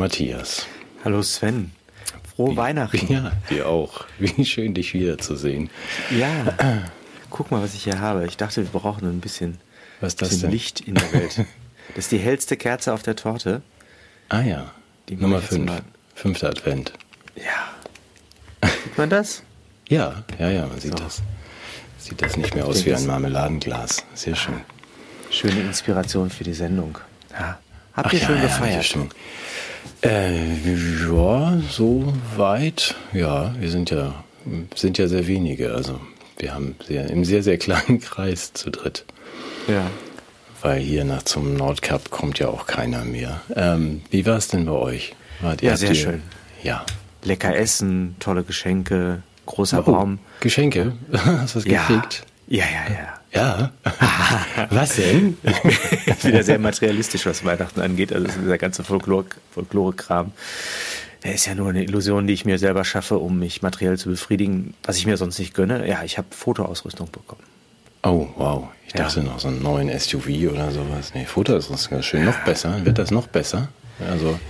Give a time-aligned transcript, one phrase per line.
[0.00, 0.66] Matthias.
[1.04, 1.72] Hallo Sven.
[2.34, 3.06] Frohe Wie- Weihnachten.
[3.12, 4.06] Ja, dir auch.
[4.18, 5.68] Wie schön, dich wiederzusehen.
[6.10, 6.56] Ja.
[7.28, 8.26] Guck mal, was ich hier habe.
[8.26, 9.58] Ich dachte, wir brauchen ein bisschen,
[10.00, 10.50] Was das bisschen denn?
[10.52, 11.44] Licht in der Welt.
[11.96, 13.62] Das ist die hellste Kerze auf der Torte.
[14.28, 14.70] Ah ja,
[15.08, 15.66] Die Nummer mache ich jetzt 5.
[15.70, 15.80] mal.
[16.14, 16.92] Fünfter Advent.
[17.34, 18.68] Ja.
[18.84, 19.42] Sieht man das?
[19.88, 21.04] Ja, ja, ja, man sieht So.
[21.04, 21.20] das.
[21.98, 24.04] Sieht das nicht mehr aus wie ein Marmeladenglas.
[24.14, 24.60] Sehr schön.
[25.32, 26.96] Schöne Inspiration für die Sendung.
[27.32, 27.58] Ja.
[27.94, 28.84] Habt Ach ihr ja, schön ja, gefeiert?
[28.84, 29.10] Stimmung.
[30.02, 30.54] Äh,
[31.08, 32.94] ja, so weit.
[33.12, 34.24] Ja, wir sind ja,
[34.74, 35.72] sind ja sehr wenige.
[35.74, 36.00] Also
[36.38, 39.04] wir haben sehr, im sehr, sehr kleinen Kreis zu dritt.
[39.68, 39.90] ja.
[40.62, 43.40] Weil hier nach zum Nordkap kommt ja auch keiner mehr.
[43.56, 45.14] Ähm, wie war es denn bei euch?
[45.40, 46.22] Wart, Ja, sehr ihr- schön.
[46.62, 46.84] Ja.
[47.22, 50.18] Lecker essen, tolle Geschenke, großer Oh, Baum.
[50.40, 50.92] Geschenke?
[51.12, 51.86] Hast du was Ja.
[51.86, 52.26] gekriegt?
[52.46, 53.19] Ja, ja, ja.
[53.32, 53.70] Ja.
[54.70, 55.36] was denn?
[56.06, 58.12] Ich bin ja sehr materialistisch, was Weihnachten angeht.
[58.12, 60.32] Also dieser ganze Folklor- Folklore-Kram.
[61.22, 64.08] Der ist ja nur eine Illusion, die ich mir selber schaffe, um mich materiell zu
[64.08, 65.86] befriedigen, was ich mir sonst nicht gönne.
[65.86, 67.42] Ja, ich habe Fotoausrüstung bekommen.
[68.02, 68.68] Oh, wow.
[68.88, 69.04] Ich Ja.
[69.04, 71.12] dachte noch so einen neuen SUV oder sowas.
[71.14, 71.70] Nee, Foto ist
[72.00, 72.24] schön.
[72.24, 72.84] Noch besser.
[72.84, 73.68] Wird das noch besser?
[74.10, 74.40] Also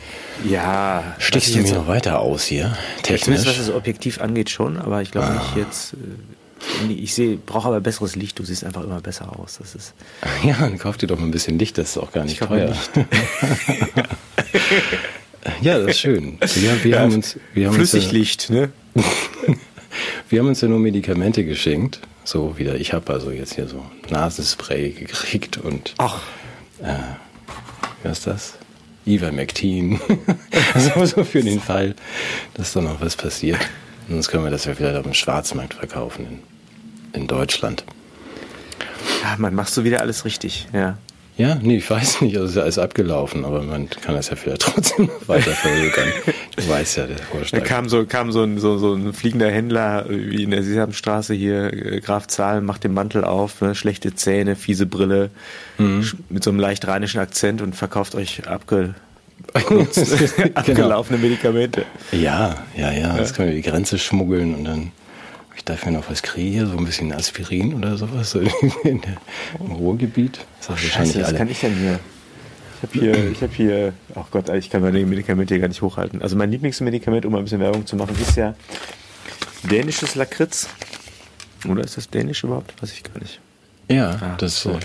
[0.45, 2.77] Ja, stichst du mir noch weiter aus hier?
[3.03, 3.59] Zumindest was Technisch?
[3.59, 5.97] das Objektiv angeht schon, aber ich glaube nicht jetzt.
[6.89, 8.39] Äh, Ich sehe, brauche aber besseres Licht.
[8.39, 9.59] Du siehst einfach immer besser aus.
[9.59, 9.95] Das ist.
[10.45, 11.79] Ja, dann kauf dir doch mal ein bisschen Licht.
[11.79, 12.75] Das ist auch gar nicht teuer.
[15.61, 16.39] ja, das ist schön.
[16.55, 18.73] Wir, wir haben uns, wir haben uns ja, Flüssiglicht, ne?
[20.29, 22.01] wir haben uns ja nur Medikamente geschenkt.
[22.25, 22.77] So wieder.
[22.77, 26.23] Ich habe also jetzt hier so Nasenspray gekriegt und Ach,
[28.03, 28.55] was ist das?
[29.07, 30.01] Ivermectin.
[30.75, 31.95] also so für den Fall,
[32.55, 33.59] dass da noch was passiert.
[34.11, 36.27] Sonst können wir das ja vielleicht auf dem Schwarzmarkt verkaufen
[37.15, 37.85] in, in Deutschland.
[39.23, 40.67] ja, man machst du wieder alles richtig.
[40.73, 40.99] Ja.
[41.37, 44.29] Ja, nee, ich weiß nicht, also es ist ja alles abgelaufen, aber man kann das
[44.29, 46.09] ja vielleicht trotzdem noch weiter verhökern.
[46.57, 47.65] Du weißt ja, der Da Vorschlag.
[47.65, 51.33] kam so, kam so ein, so, so ein fliegender Händler äh, wie in der Sesamstraße
[51.33, 55.31] hier, äh, Graf Zahl, macht den Mantel auf, ne, schlechte Zähne, fiese Brille,
[55.79, 56.07] Mhm.
[56.29, 58.95] mit so einem leicht rheinischen Akzent und verkauft euch abge,
[59.55, 60.51] genau.
[60.55, 61.85] abgelaufene Medikamente.
[62.13, 64.93] Ja, ja, ja, das können wir die Grenze schmuggeln und dann,
[65.57, 68.41] ich darf mir noch was kriegen, so ein bisschen Aspirin oder sowas, so
[68.85, 69.17] in der,
[69.59, 70.39] im Ruhrgebiet.
[70.59, 71.39] Das wahrscheinlich was alle.
[71.39, 71.99] kann ich denn hier?
[72.83, 75.83] Ich habe hier, ich habe hier, ach Gott, ich kann meine Medikamente hier gar nicht
[75.83, 76.23] hochhalten.
[76.23, 78.55] Also mein Lieblingsmedikament, um mal ein bisschen Werbung zu machen, ist ja
[79.65, 80.69] dänisches Lakritz.
[81.69, 82.73] Oder ist das dänisch überhaupt?
[82.83, 83.39] Weiß ich gar nicht.
[83.91, 84.79] Ja, Ah, das, so.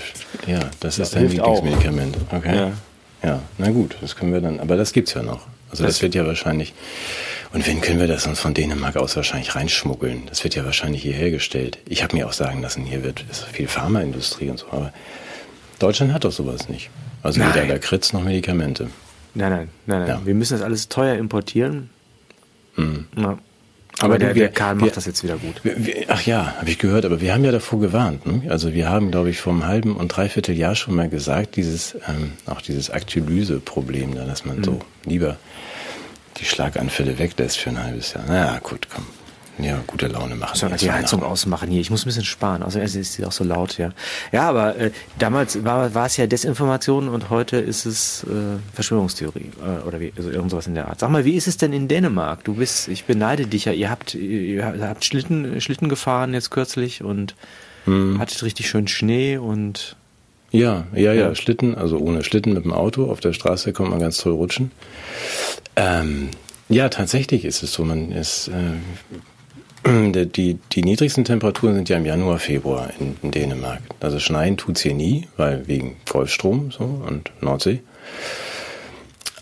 [0.46, 1.64] ja, das ist dein hilft auch.
[1.64, 2.18] Lieblingsmedikament.
[2.32, 2.56] Okay.
[2.56, 2.72] Ja.
[3.24, 3.42] Ja.
[3.58, 5.48] na gut, das können wir dann, aber das gibt's ja noch.
[5.72, 6.74] Also das, Das- wird ja wahrscheinlich,
[7.54, 10.24] und wen können wir das uns von Dänemark aus wahrscheinlich reinschmuggeln?
[10.28, 11.80] Das wird ja wahrscheinlich hier hergestellt.
[11.88, 14.94] Ich habe mir auch sagen lassen, hier wird ist viel Pharmaindustrie und so, aber
[15.80, 16.90] Deutschland hat doch sowas nicht.
[17.24, 17.54] Also Nein.
[17.56, 18.90] weder Lakritz noch Medikamente.
[19.34, 20.08] Nein, nein, nein, nein.
[20.08, 20.22] Ja.
[20.26, 21.90] Wir müssen das alles teuer importieren.
[22.76, 23.08] Mhm.
[23.18, 23.38] Ja.
[24.00, 25.62] Aber Aber der, wir- Karl macht wir- das jetzt wieder gut.
[25.64, 28.26] Wir- Ach ja, habe ich gehört, aber wir haben ja davor gewarnt.
[28.26, 28.52] Ne?
[28.52, 31.96] Also wir haben, glaube ich, vor einem halben und dreiviertel Jahr schon mal gesagt, dieses
[32.08, 35.38] ähm, auch dieses Aktylyse-Problem, da, dass man so lieber
[36.38, 38.26] die Schlaganfälle weglässt für ein halbes Jahr.
[38.28, 39.06] Na ja, gut, komm.
[39.58, 40.70] Ja, gute Laune machen.
[40.70, 40.92] Jetzt die.
[40.92, 41.80] Heizung ausmachen hier?
[41.80, 42.62] Ich muss ein bisschen sparen.
[42.62, 43.92] Außerdem ist es auch so laut, ja.
[44.32, 49.52] Ja, aber äh, damals war, war es ja Desinformation und heute ist es äh, Verschwörungstheorie
[49.62, 51.00] äh, oder wie, also irgend sowas in der Art.
[51.00, 52.44] Sag mal, wie ist es denn in Dänemark?
[52.44, 53.72] Du bist, ich beneide dich ja.
[53.72, 57.36] Ihr habt, ihr habt Schlitten, Schlitten gefahren jetzt kürzlich und
[57.88, 59.96] hattet richtig schön Schnee und
[60.50, 61.36] Ja, ja, ja.
[61.36, 63.12] Schlitten, also ohne Schlitten mit dem Auto.
[63.12, 64.72] Auf der Straße kommt man ganz toll rutschen.
[65.76, 66.30] Ähm,
[66.68, 67.86] ja, tatsächlich ist es so.
[67.86, 68.54] Man ist, äh,
[70.14, 73.82] die, die niedrigsten Temperaturen sind ja im Januar, Februar in, in Dänemark.
[74.00, 77.82] Also schneien tut's hier nie, weil wegen Golfstrom so und Nordsee.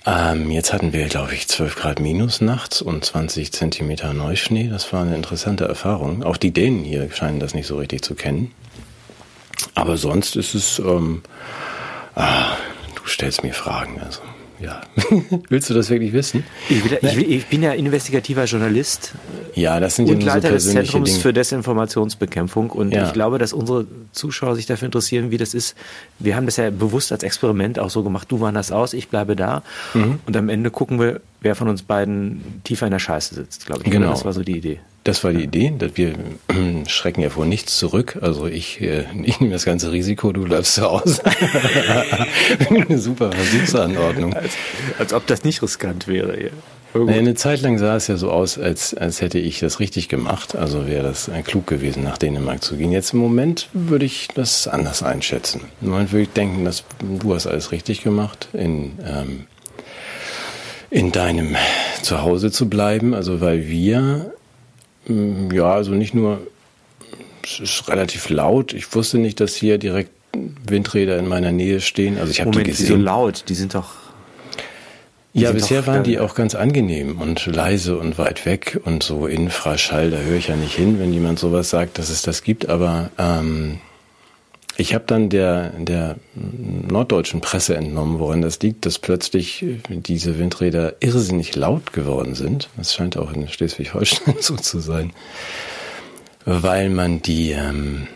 [0.06, 4.68] Ähm, jetzt hatten wir, glaube ich, 12 Grad minus nachts und 20 Zentimeter Neuschnee.
[4.68, 6.24] Das war eine interessante Erfahrung.
[6.24, 8.52] Auch die Dänen hier scheinen das nicht so richtig zu kennen.
[9.76, 11.22] Aber sonst ist es, ähm,
[12.16, 12.58] ah,
[12.96, 14.20] du stellst mir Fragen, also
[14.64, 14.82] ja.
[15.50, 16.44] Willst du das wirklich wissen?
[16.70, 19.14] ich, will, ich, will, ich bin ja investigativer Journalist
[19.56, 21.22] Ja, das sind ja und nur so Leiter des Zentrums Dinge.
[21.22, 22.70] für Desinformationsbekämpfung.
[22.70, 23.06] Und Ja.
[23.08, 25.76] ich glaube, dass unsere Zuschauer sich dafür interessieren, wie das ist.
[26.20, 28.32] Wir haben das ja bewusst als Experiment auch so gemacht.
[28.32, 29.64] Du wanderst aus, ich bleibe da.
[29.94, 30.20] Mhm.
[30.26, 33.82] Und am Ende gucken wir, wer von uns beiden tiefer in der Scheiße sitzt, glaube
[33.84, 33.92] ich.
[33.92, 34.10] Genau.
[34.12, 34.80] Das war so die Idee.
[35.04, 38.18] Das war die Idee, dass wir äh, schrecken ja vor nichts zurück.
[38.22, 41.22] Also ich, äh, ich nehme das ganze Risiko, du bleibst zu Hause.
[42.70, 44.34] Eine super Versuchsanordnung.
[44.34, 44.54] Als,
[44.98, 46.42] als ob das nicht riskant wäre.
[46.42, 46.50] Ja.
[46.94, 50.10] Naja, eine Zeit lang sah es ja so aus, als, als hätte ich das richtig
[50.10, 50.56] gemacht.
[50.56, 52.92] Also wäre das klug gewesen, nach Dänemark zu gehen.
[52.92, 55.62] Jetzt im Moment würde ich das anders einschätzen.
[55.82, 58.48] Im Moment würde ich denken, dass du hast alles richtig gemacht.
[58.54, 59.48] In, ähm,
[60.92, 61.56] in deinem
[62.04, 63.16] Zuhause zu bleiben.
[63.16, 64.32] Also weil wir,
[65.08, 66.48] ja, also nicht nur,
[67.44, 68.74] es ist relativ laut.
[68.74, 70.12] Ich wusste nicht, dass hier direkt
[70.68, 72.18] Windräder in meiner Nähe stehen.
[72.18, 72.88] Also ich habe die gesehen.
[72.88, 73.46] so laut?
[73.50, 73.92] Die sind doch.
[75.34, 78.80] Die ja, sind bisher doch, waren die auch ganz angenehm und leise und weit weg
[78.86, 80.12] und so Infraschall.
[80.12, 82.70] Da höre ich ja nicht hin, wenn jemand sowas sagt, dass es das gibt.
[82.70, 83.80] Aber ähm,
[84.76, 90.96] ich habe dann der, der norddeutschen Presse entnommen, woran das liegt, dass plötzlich diese Windräder
[91.00, 92.70] irrsinnig laut geworden sind.
[92.76, 95.14] Das scheint auch in Schleswig-Holstein so zu sein,
[96.46, 98.08] weil man die, ähm,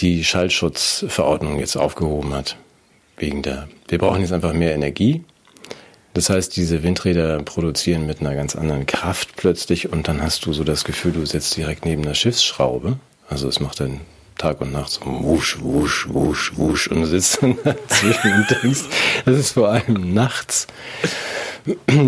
[0.00, 2.56] die Schallschutzverordnung jetzt aufgehoben hat.
[3.16, 5.24] Wegen der, wir brauchen jetzt einfach mehr Energie.
[6.12, 10.52] Das heißt, diese Windräder produzieren mit einer ganz anderen Kraft plötzlich und dann hast du
[10.52, 12.98] so das Gefühl, du sitzt direkt neben einer Schiffsschraube.
[13.28, 14.00] Also es macht dann
[14.40, 18.84] Tag und Nacht so wusch, wusch, wusch, wusch und du sitzt dann dazwischen und denkst,
[19.26, 20.66] das ist vor allem nachts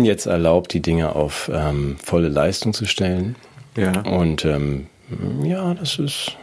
[0.01, 3.35] jetzt erlaubt, die Dinge auf ähm, volle Leistung zu stellen.
[3.77, 4.01] Ja.
[4.01, 4.87] Und ähm,
[5.43, 6.35] ja, das ist.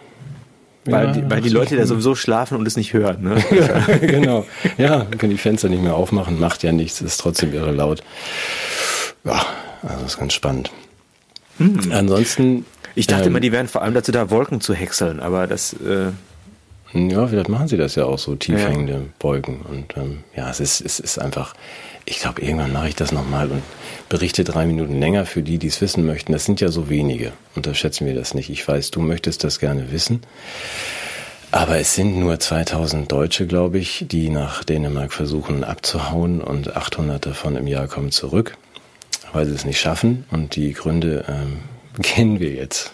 [0.85, 3.23] Weil, ja, die, weil die Leute da sowieso schlafen und es nicht hören.
[3.23, 3.45] Ne?
[3.51, 4.47] ja, genau.
[4.79, 8.03] Ja, können die Fenster nicht mehr aufmachen, macht ja nichts, ist trotzdem irre laut.
[9.25, 9.45] Ja,
[9.83, 10.71] also ist ganz spannend.
[11.59, 11.93] Hm.
[11.93, 12.65] Ansonsten
[12.95, 15.73] ich dachte ähm, immer, die wären vor allem dazu da, Wolken zu häckseln, aber das.
[15.75, 16.13] Äh
[16.93, 19.01] ja, vielleicht machen sie das ja auch so, tief hängende ja.
[19.21, 19.61] Wolken.
[19.61, 21.55] Und ähm, ja, es ist, es ist einfach,
[22.05, 23.63] ich glaube, irgendwann mache ich das nochmal und
[24.09, 26.33] berichte drei Minuten länger für die, die es wissen möchten.
[26.33, 27.33] Das sind ja so wenige.
[27.55, 28.51] Unterschätzen wir das nicht.
[28.51, 30.23] Ich weiß, du möchtest das gerne wissen.
[31.53, 37.27] Aber es sind nur 2000 Deutsche, glaube ich, die nach Dänemark versuchen abzuhauen und 800
[37.27, 38.57] davon im Jahr kommen zurück,
[39.33, 40.25] weil sie es nicht schaffen.
[40.31, 41.59] Und die Gründe ähm,
[42.03, 42.93] kennen wir jetzt.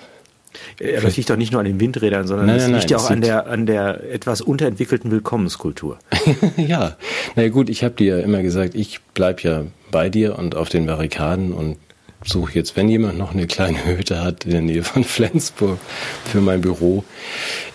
[0.81, 3.21] Ja, das liegt doch nicht nur an den Windrädern, sondern es liegt ja auch an
[3.21, 5.99] der, an der etwas unterentwickelten Willkommenskultur.
[6.57, 6.97] ja,
[7.35, 10.69] na gut, ich habe dir ja immer gesagt, ich bleib ja bei dir und auf
[10.69, 11.77] den Barrikaden und
[12.25, 15.79] suche jetzt, wenn jemand noch eine kleine Hütte hat in der Nähe von Flensburg
[16.25, 17.05] für mein Büro,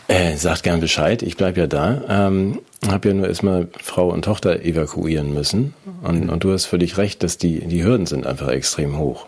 [0.08, 2.04] äh, sagt gern Bescheid, ich bleib ja da.
[2.10, 5.74] Ähm, habe ja nur erstmal Frau und Tochter evakuieren müssen.
[6.02, 9.28] Und, und du hast völlig recht, dass die, die Hürden sind einfach extrem hoch.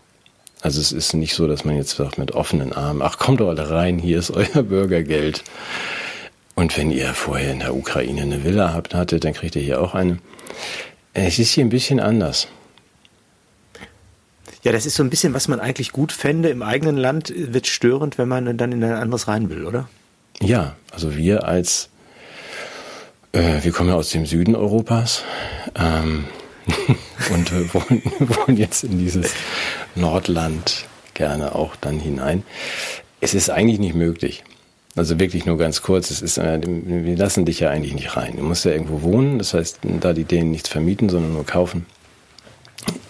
[0.63, 3.49] Also es ist nicht so, dass man jetzt sagt mit offenen Armen, ach kommt doch
[3.49, 5.43] alle rein, hier ist euer Bürgergeld.
[6.55, 9.81] Und wenn ihr vorher in der Ukraine eine Villa habt, hattet, dann kriegt ihr hier
[9.81, 10.19] auch eine.
[11.13, 12.47] Es ist hier ein bisschen anders.
[14.63, 16.47] Ja, das ist so ein bisschen, was man eigentlich gut fände.
[16.47, 19.89] Im eigenen Land wird störend, wenn man dann in ein anderes rein will, oder?
[20.41, 21.89] Ja, also wir als,
[23.33, 25.23] äh, wir kommen ja aus dem Süden Europas.
[25.75, 26.23] Ähm,
[27.31, 29.33] und äh, wollen, wollen jetzt in dieses
[29.95, 32.43] Nordland gerne auch dann hinein.
[33.21, 34.43] Es ist eigentlich nicht möglich.
[34.95, 38.37] Also wirklich nur ganz kurz, es ist, äh, wir lassen dich ja eigentlich nicht rein.
[38.37, 41.87] Du musst ja irgendwo wohnen, das heißt, da die Dänen nichts vermieten, sondern nur kaufen.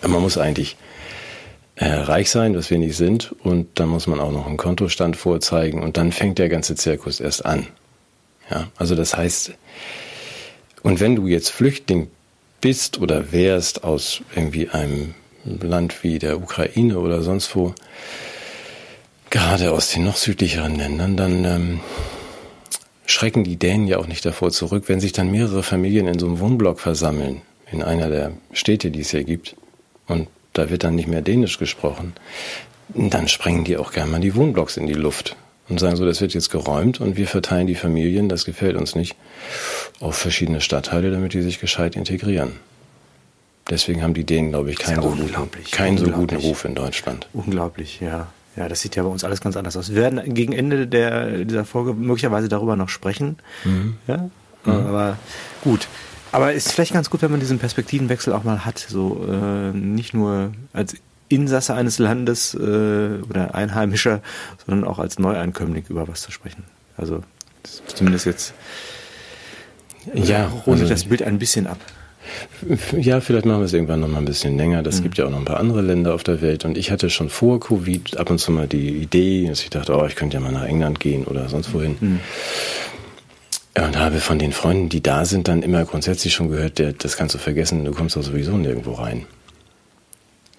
[0.01, 0.77] Man muss eigentlich
[1.75, 5.17] äh, reich sein, was wir nicht sind, und dann muss man auch noch einen Kontostand
[5.17, 7.67] vorzeigen und dann fängt der ganze Zirkus erst an.
[8.49, 9.53] Ja, also das heißt,
[10.83, 12.09] und wenn du jetzt Flüchtling
[12.63, 17.75] bist oder wärst aus irgendwie einem Land wie der Ukraine oder sonst wo,
[19.29, 21.79] gerade aus den noch südlicheren Ländern, dann ähm,
[23.05, 26.25] schrecken die Dänen ja auch nicht davor zurück, wenn sich dann mehrere Familien in so
[26.25, 29.57] einem Wohnblock versammeln, in einer der Städte, die es hier gibt,
[30.07, 32.13] und da wird dann nicht mehr Dänisch gesprochen,
[32.87, 35.35] dann sprengen die auch gerne mal die Wohnblocks in die Luft
[35.69, 38.95] und sagen so, das wird jetzt geräumt und wir verteilen die Familien, das gefällt uns
[38.95, 39.15] nicht,
[39.99, 42.53] auf verschiedene Stadtteile, damit die sich gescheit integrieren.
[43.69, 46.75] Deswegen haben die Dänen, glaube ich, keinen, ja so, guten, keinen so guten Ruf in
[46.75, 47.27] Deutschland.
[47.33, 48.27] Unglaublich, ja.
[48.55, 49.89] Ja, das sieht ja bei uns alles ganz anders aus.
[49.89, 53.37] Wir werden gegen Ende der, dieser Folge möglicherweise darüber noch sprechen.
[53.63, 53.95] Mhm.
[54.07, 54.29] Ja?
[54.65, 54.71] Mhm.
[54.71, 55.17] Aber
[55.63, 55.87] gut.
[56.31, 58.79] Aber ist vielleicht ganz gut, wenn man diesen Perspektivenwechsel auch mal hat.
[58.79, 60.95] So äh, nicht nur als
[61.33, 64.21] Insasse eines Landes äh, oder Einheimischer,
[64.65, 66.63] sondern auch als Neueinkömmling über was zu sprechen.
[66.97, 67.21] Also
[67.87, 68.53] zumindest jetzt
[70.13, 71.79] ja, rundet also, das Bild ein bisschen ab.
[72.97, 74.83] Ja, vielleicht machen wir es irgendwann noch mal ein bisschen länger.
[74.83, 75.03] Das mhm.
[75.03, 76.65] gibt ja auch noch ein paar andere Länder auf der Welt.
[76.65, 79.95] Und ich hatte schon vor Covid ab und zu mal die Idee, dass ich dachte,
[79.95, 81.95] oh, ich könnte ja mal nach England gehen oder sonst wohin.
[81.99, 82.19] Mhm.
[83.75, 87.17] Und habe von den Freunden, die da sind, dann immer grundsätzlich schon gehört, der, das
[87.17, 89.25] kannst du vergessen, du kommst doch sowieso nirgendwo rein.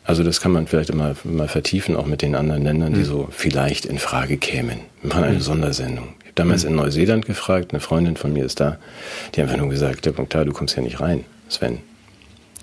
[0.04, 3.04] Also das kann man vielleicht immer mal vertiefen, auch mit den anderen Ländern, die mhm.
[3.04, 4.80] so vielleicht in Frage kämen.
[5.00, 5.40] Wir machen eine mhm.
[5.40, 6.08] Sondersendung.
[6.20, 6.70] Ich habe damals mhm.
[6.70, 8.76] in Neuseeland gefragt, eine Freundin von mir ist da,
[9.34, 11.78] die hat einfach nur gesagt, der Punkt klar, du kommst ja nicht rein, Sven.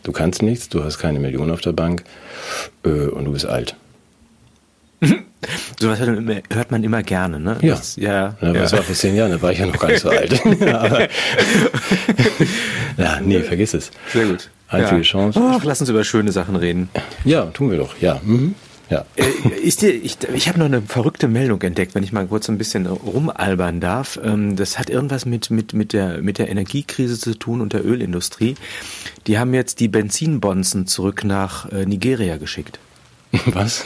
[0.04, 2.04] Du kannst nichts, du hast keine Million auf der Bank
[2.84, 3.76] äh, und du bist alt.
[5.80, 7.58] So was hört man immer gerne, ne?
[7.64, 7.74] Ja.
[7.74, 8.54] Das, ja, ja.
[8.54, 10.40] Das war vor zehn Jahren, da war ich ja noch gar nicht so alt.
[12.98, 13.90] Ja, nee, vergiss es.
[14.14, 14.52] Sehr gut.
[14.72, 15.04] Einzige ja.
[15.04, 15.40] Chance.
[15.42, 16.90] Ach, lass uns über schöne Sachen reden.
[17.26, 18.20] Ja, tun wir doch, ja.
[18.24, 18.56] Mhm.
[18.92, 19.06] Ja.
[19.16, 19.24] Äh,
[19.64, 22.58] ist dir, ich ich habe noch eine verrückte Meldung entdeckt, wenn ich mal kurz ein
[22.58, 24.20] bisschen rumalbern darf.
[24.22, 27.86] Ähm, das hat irgendwas mit, mit, mit, der, mit der Energiekrise zu tun und der
[27.86, 28.56] Ölindustrie.
[29.28, 32.80] Die haben jetzt die Benzinbonzen zurück nach äh, Nigeria geschickt.
[33.46, 33.86] Was?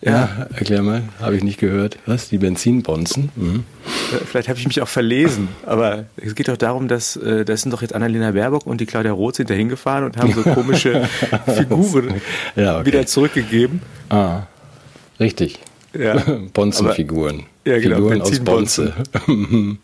[0.00, 1.98] Ja, erklär mal, habe ich nicht gehört.
[2.06, 2.28] Was?
[2.28, 3.30] Die Benzinbonzen?
[3.34, 3.64] Mhm.
[4.26, 7.72] Vielleicht habe ich mich auch verlesen, aber es geht doch darum, dass äh, das sind
[7.72, 11.08] doch jetzt Annalena Baerbock und die Claudia Roth sind da hingefahren und haben so komische
[11.46, 12.20] Figuren
[12.54, 12.86] ja, okay.
[12.86, 13.80] wieder zurückgegeben.
[14.08, 14.42] Ah,
[15.18, 15.58] richtig.
[15.98, 16.16] Ja.
[16.52, 17.44] Bonzenfiguren.
[17.64, 17.96] Ja, genau.
[17.96, 18.94] Figuren aus Bonze.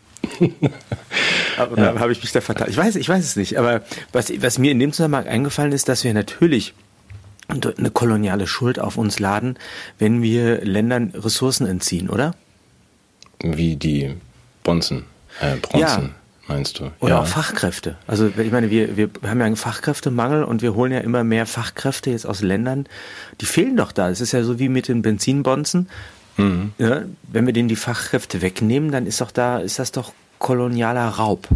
[1.57, 1.99] aber ja.
[1.99, 2.69] habe ich mich da vertan.
[2.69, 3.81] Ich weiß, ich weiß es nicht, aber
[4.11, 6.73] was, was mir in dem Zusammenhang eingefallen ist, dass wir natürlich
[7.53, 9.57] eine koloniale Schuld auf uns laden,
[9.99, 12.35] wenn wir Ländern Ressourcen entziehen, oder?
[13.41, 14.15] Wie die
[14.63, 15.05] Bonzen,
[15.41, 16.03] äh, Bronzen.
[16.03, 16.09] Ja.
[16.47, 16.91] Meinst du?
[16.99, 17.21] Oder ja.
[17.21, 17.97] auch Fachkräfte.
[18.05, 21.45] Also ich meine, wir, wir haben ja einen Fachkräftemangel und wir holen ja immer mehr
[21.45, 22.85] Fachkräfte jetzt aus Ländern,
[23.39, 24.09] die fehlen doch da.
[24.09, 25.89] Es ist ja so wie mit den Benzinbonzen.
[26.35, 26.73] Mhm.
[26.77, 31.07] Ja, wenn wir denen die Fachkräfte wegnehmen, dann ist doch da, ist das doch kolonialer
[31.07, 31.47] Raub.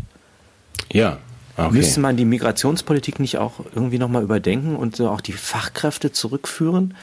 [0.92, 1.18] Ja,
[1.58, 1.74] Okay.
[1.74, 6.94] Müsste man die Migrationspolitik nicht auch irgendwie nochmal überdenken und so auch die Fachkräfte zurückführen?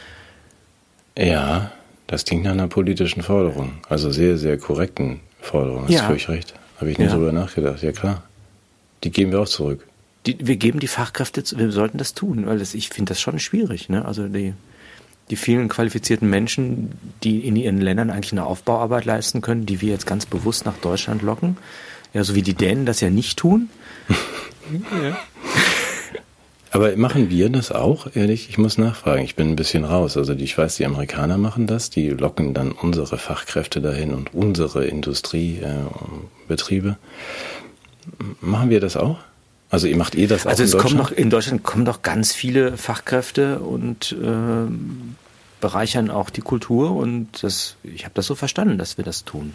[1.18, 1.72] Ja,
[2.06, 3.72] das klingt nach einer politischen Forderung.
[3.88, 5.84] Also sehr, sehr korrekten Forderung.
[5.84, 6.06] Hast ja.
[6.06, 6.54] völlig recht.
[6.78, 7.16] Habe ich nicht ja.
[7.16, 7.82] drüber nachgedacht.
[7.82, 8.22] Ja, klar.
[9.02, 9.86] Die geben wir auch zurück.
[10.26, 13.38] Die, wir geben die Fachkräfte, wir sollten das tun, weil das, ich finde das schon
[13.40, 13.88] schwierig.
[13.88, 14.04] Ne?
[14.04, 14.54] Also die,
[15.30, 16.92] die vielen qualifizierten Menschen,
[17.22, 20.78] die in ihren Ländern eigentlich eine Aufbauarbeit leisten können, die wir jetzt ganz bewusst nach
[20.78, 21.56] Deutschland locken,
[22.14, 23.68] ja, so wie die Dänen das ja nicht tun.
[24.70, 25.16] ja.
[26.70, 28.48] Aber machen wir das auch, ehrlich?
[28.48, 29.22] Ich muss nachfragen.
[29.22, 30.16] Ich bin ein bisschen raus.
[30.16, 31.90] Also ich weiß, die Amerikaner machen das.
[31.90, 36.88] Die locken dann unsere Fachkräfte dahin und unsere Industriebetriebe.
[36.88, 36.94] Äh,
[38.40, 39.18] machen wir das auch?
[39.70, 42.02] Also ihr macht ihr das auch Also es in kommen doch in Deutschland kommen doch
[42.02, 44.66] ganz viele Fachkräfte und äh,
[45.60, 49.52] bereichern auch die Kultur und das, ich habe das so verstanden, dass wir das tun.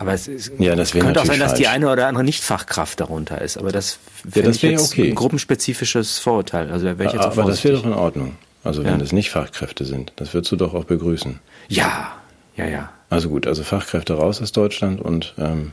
[0.00, 3.42] Aber es ist, ja, das könnte auch sein, dass die eine oder andere Nicht-Fachkraft darunter
[3.42, 3.58] ist.
[3.58, 5.10] Aber das wäre ja, das wär jetzt okay.
[5.10, 6.70] ein gruppenspezifisches Vorurteil.
[6.70, 8.36] Also wäre ich jetzt Aber das wäre doch in Ordnung.
[8.64, 8.96] Also wenn ja.
[8.96, 11.38] das nicht Fachkräfte sind, das würdest du doch auch begrüßen.
[11.68, 12.12] Ja,
[12.56, 12.90] ja, ja.
[13.10, 15.72] Also gut, also Fachkräfte raus aus Deutschland und ähm,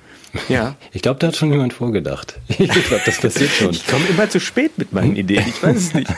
[0.49, 0.75] ja.
[0.91, 2.37] ich glaube, da hat schon jemand vorgedacht.
[2.49, 3.71] Ich glaube, das passiert schon.
[3.71, 6.13] ich komme immer zu spät mit meinen Ideen, ich weiß es nicht.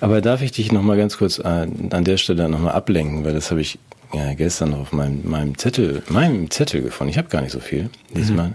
[0.00, 3.50] Aber darf ich dich nochmal ganz kurz an, an der Stelle nochmal ablenken, weil das
[3.50, 3.78] habe ich
[4.12, 7.10] ja, gestern noch auf meinem, meinem Zettel, meinem Zettel gefunden.
[7.10, 8.48] Ich habe gar nicht so viel diesmal.
[8.48, 8.54] Mhm.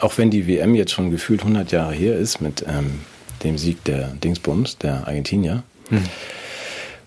[0.00, 3.00] Auch wenn die WM jetzt schon gefühlt 100 Jahre her ist mit ähm,
[3.44, 5.62] dem Sieg der Dingsbums, der Argentinier.
[5.90, 6.04] Mhm.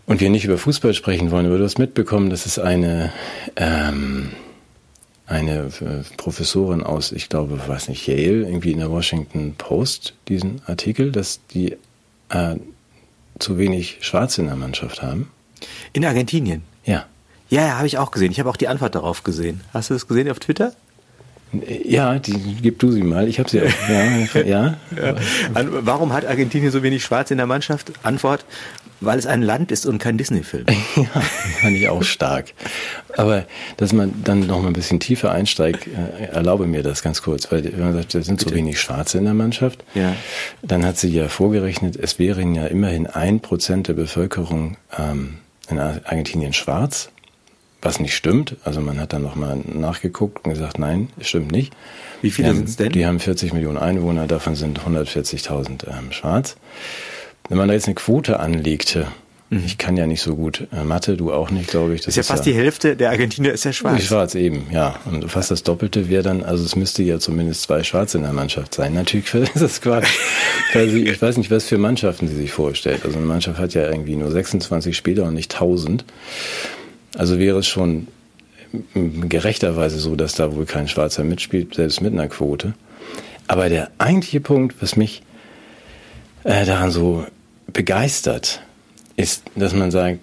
[0.05, 3.11] Und wir nicht über Fußball sprechen wollen, aber du hast mitbekommen, dass es eine,
[3.55, 4.29] ähm,
[5.25, 10.61] eine äh, Professorin aus, ich glaube, weiß nicht, Yale, irgendwie in der Washington Post, diesen
[10.67, 11.77] Artikel, dass die
[12.29, 12.55] äh,
[13.39, 15.31] zu wenig Schwarze in der Mannschaft haben.
[15.93, 16.61] In Argentinien?
[16.85, 17.07] Ja.
[17.49, 18.31] Ja, ja, habe ich auch gesehen.
[18.31, 19.61] Ich habe auch die Antwort darauf gesehen.
[19.73, 20.73] Hast du das gesehen auf Twitter?
[21.85, 23.27] Ja, die gib du sie mal.
[23.27, 23.89] Ich habe sie auch.
[23.89, 24.77] Ja, ja.
[24.95, 25.15] ja.
[25.53, 27.93] Warum hat Argentinien so wenig Schwarz in der Mannschaft?
[28.03, 28.45] Antwort:
[28.99, 30.65] Weil es ein Land ist und kein Disney-Film.
[30.95, 31.21] Ja,
[31.61, 32.53] fand ich auch stark.
[33.15, 33.45] Aber
[33.77, 37.51] dass man dann noch mal ein bisschen tiefer einsteigt, äh, erlaube mir das ganz kurz,
[37.51, 38.49] weil wenn man sagt, es sind Bitte.
[38.49, 40.15] so wenig Schwarze in der Mannschaft, ja.
[40.61, 45.37] dann hat sie ja vorgerechnet, es wären ja immerhin ein Prozent der Bevölkerung ähm,
[45.69, 47.09] in Argentinien schwarz
[47.85, 48.57] was nicht stimmt.
[48.63, 51.73] Also man hat dann nochmal nachgeguckt und gesagt, nein, stimmt nicht.
[52.21, 52.91] Wie viele sind es denn?
[52.91, 56.57] Die haben 40 Millionen Einwohner, davon sind 140.000 ähm, schwarz.
[57.49, 59.07] Wenn man da jetzt eine Quote anlegte,
[59.51, 59.61] mhm.
[59.65, 62.01] ich kann ja nicht so gut äh, Mathe, du auch nicht, glaube ich.
[62.01, 64.01] Das ist ja ist fast ja, die Hälfte der Argentinier ist ja schwarz.
[64.01, 64.95] Schwarz eben, ja.
[65.05, 68.33] Und fast das Doppelte wäre dann, also es müsste ja zumindest zwei Schwarze in der
[68.33, 68.93] Mannschaft sein.
[68.95, 70.09] Natürlich ist das Quatsch.
[70.71, 73.05] Quasi, ich weiß nicht, was für Mannschaften sie sich vorstellt.
[73.05, 76.03] Also eine Mannschaft hat ja irgendwie nur 26 Spieler und nicht 1000.
[77.17, 78.07] Also wäre es schon
[78.93, 82.73] gerechterweise so, dass da wohl kein Schwarzer mitspielt, selbst mit einer Quote.
[83.47, 85.21] Aber der eigentliche Punkt, was mich
[86.43, 87.25] äh, daran so
[87.71, 88.61] begeistert,
[89.15, 90.19] ist, dass man sagt,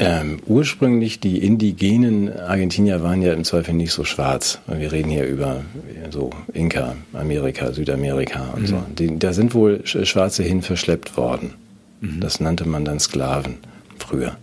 [0.00, 4.60] ähm, ursprünglich die indigenen Argentinier waren ja im Zweifel nicht so schwarz.
[4.68, 5.62] Wir reden hier über
[6.10, 8.66] so Inka, Amerika, Südamerika und mhm.
[8.66, 8.82] so.
[8.96, 11.54] Die, da sind wohl Schwarze hin verschleppt worden.
[12.00, 12.20] Mhm.
[12.20, 13.56] Das nannte man dann Sklaven
[13.98, 14.36] früher.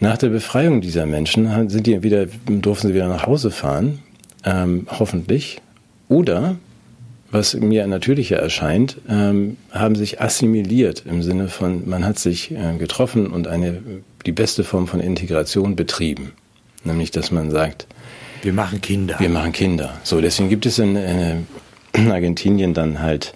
[0.00, 4.00] Nach der Befreiung dieser Menschen sind die wieder, durften sie wieder nach Hause fahren,
[4.44, 5.60] ähm, hoffentlich.
[6.08, 6.56] Oder,
[7.30, 12.76] was mir natürlicher erscheint, ähm, haben sich assimiliert im Sinne von, man hat sich äh,
[12.78, 13.80] getroffen und eine,
[14.26, 16.32] die beste Form von Integration betrieben.
[16.84, 17.86] Nämlich, dass man sagt,
[18.42, 19.16] wir machen Kinder.
[19.18, 19.94] Wir machen Kinder.
[20.02, 21.44] So, deswegen gibt es eine,
[21.94, 23.34] eine Argentinien dann halt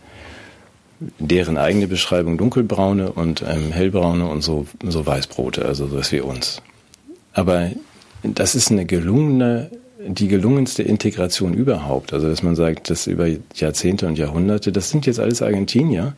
[1.19, 6.63] deren eigene Beschreibung dunkelbraune und ähm, hellbraune und so, so Weißbrote, also sowas wie uns.
[7.33, 7.71] Aber
[8.23, 9.71] das ist eine gelungene,
[10.05, 12.13] die gelungenste Integration überhaupt.
[12.13, 16.15] Also, dass man sagt, dass über Jahrzehnte und Jahrhunderte, das sind jetzt alles Argentinier.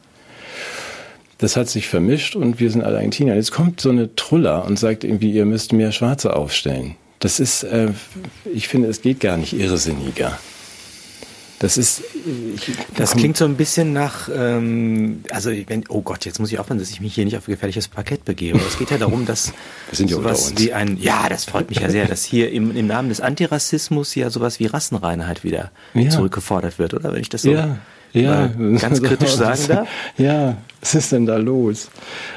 [1.38, 3.34] Das hat sich vermischt und wir sind alle Argentinier.
[3.34, 6.96] Jetzt kommt so eine Truller und sagt irgendwie, ihr müsst mehr Schwarze aufstellen.
[7.18, 7.88] Das ist, äh,
[8.52, 10.38] ich finde, es geht gar nicht irrsinniger.
[11.60, 12.02] Das ist.
[12.96, 16.80] Das klingt so ein bisschen nach, ähm, also wenn, oh Gott, jetzt muss ich aufpassen,
[16.80, 18.58] dass ich mich hier nicht auf ein gefährliches Parkett begebe.
[18.66, 19.52] Es geht ja darum, dass
[19.90, 20.60] Wir sind ja sowas unter uns.
[20.60, 24.14] wie ein, ja, das freut mich ja sehr, dass hier im, im Namen des Antirassismus
[24.14, 26.08] ja sowas wie Rassenreinheit wieder ja.
[26.08, 27.12] zurückgefordert wird, oder?
[27.12, 27.76] Wenn ich das so ja.
[28.12, 28.48] Ja,
[28.78, 29.88] ganz kritisch sagen darf.
[30.16, 31.90] Ja, was ist denn da los?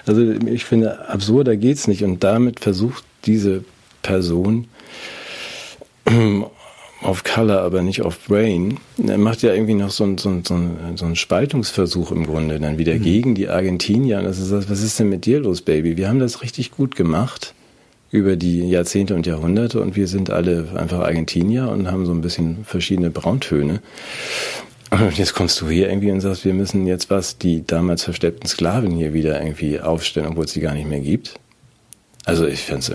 [0.06, 2.04] Also ich finde, absurder geht's nicht.
[2.04, 3.64] Und damit versucht diese
[4.02, 4.68] Person
[7.04, 8.78] auf Color, aber nicht auf Brain.
[9.06, 12.26] Er macht ja irgendwie noch so, ein, so, ein, so, ein, so einen Spaltungsversuch im
[12.26, 13.02] Grunde dann wieder mhm.
[13.02, 14.20] gegen die Argentinier.
[14.20, 15.98] Und das ist das, was ist denn mit dir los, Baby?
[15.98, 17.54] Wir haben das richtig gut gemacht
[18.12, 22.22] über die Jahrzehnte und Jahrhunderte und wir sind alle einfach Argentinier und haben so ein
[22.22, 23.82] bisschen verschiedene Brauntöne.
[24.92, 28.48] Und jetzt kommst du hier irgendwie und sagst, wir müssen jetzt was, die damals versteppten
[28.48, 31.40] Sklaven hier wieder irgendwie aufstellen, obwohl es sie gar nicht mehr gibt.
[32.26, 32.92] Also ich fände es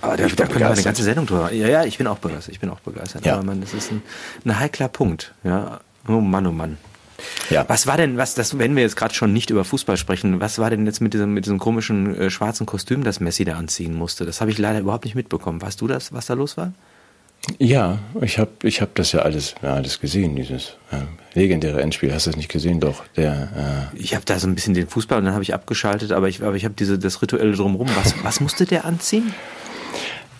[0.00, 1.52] aber da, da können wir eine ganze Sendung drüber.
[1.52, 2.54] Ja, ja, ich bin auch begeistert.
[2.54, 3.24] Ich bin auch begeistert.
[3.24, 3.34] Ja.
[3.34, 4.02] Aber man, das ist ein,
[4.44, 5.34] ein heikler Punkt.
[5.44, 6.78] Ja, oh Mann, oh Mann.
[7.50, 7.64] Ja.
[7.68, 10.58] Was war denn, was das, wenn wir jetzt gerade schon nicht über Fußball sprechen, was
[10.58, 13.94] war denn jetzt mit diesem, mit diesem komischen äh, schwarzen Kostüm, das Messi da anziehen
[13.94, 14.24] musste?
[14.24, 15.60] Das habe ich leider überhaupt nicht mitbekommen.
[15.60, 16.72] Weißt du das, was da los war?
[17.58, 20.98] Ja, ich habe ich hab das ja alles, ja, alles gesehen, dieses äh,
[21.34, 22.12] legendäre Endspiel.
[22.12, 22.80] Hast du das nicht gesehen?
[22.80, 23.90] Doch, der.
[23.94, 26.28] Äh ich habe da so ein bisschen den Fußball und dann habe ich abgeschaltet, aber
[26.28, 27.88] ich, aber ich habe diese das rituelle drumherum.
[27.96, 29.32] Was, was musste der anziehen?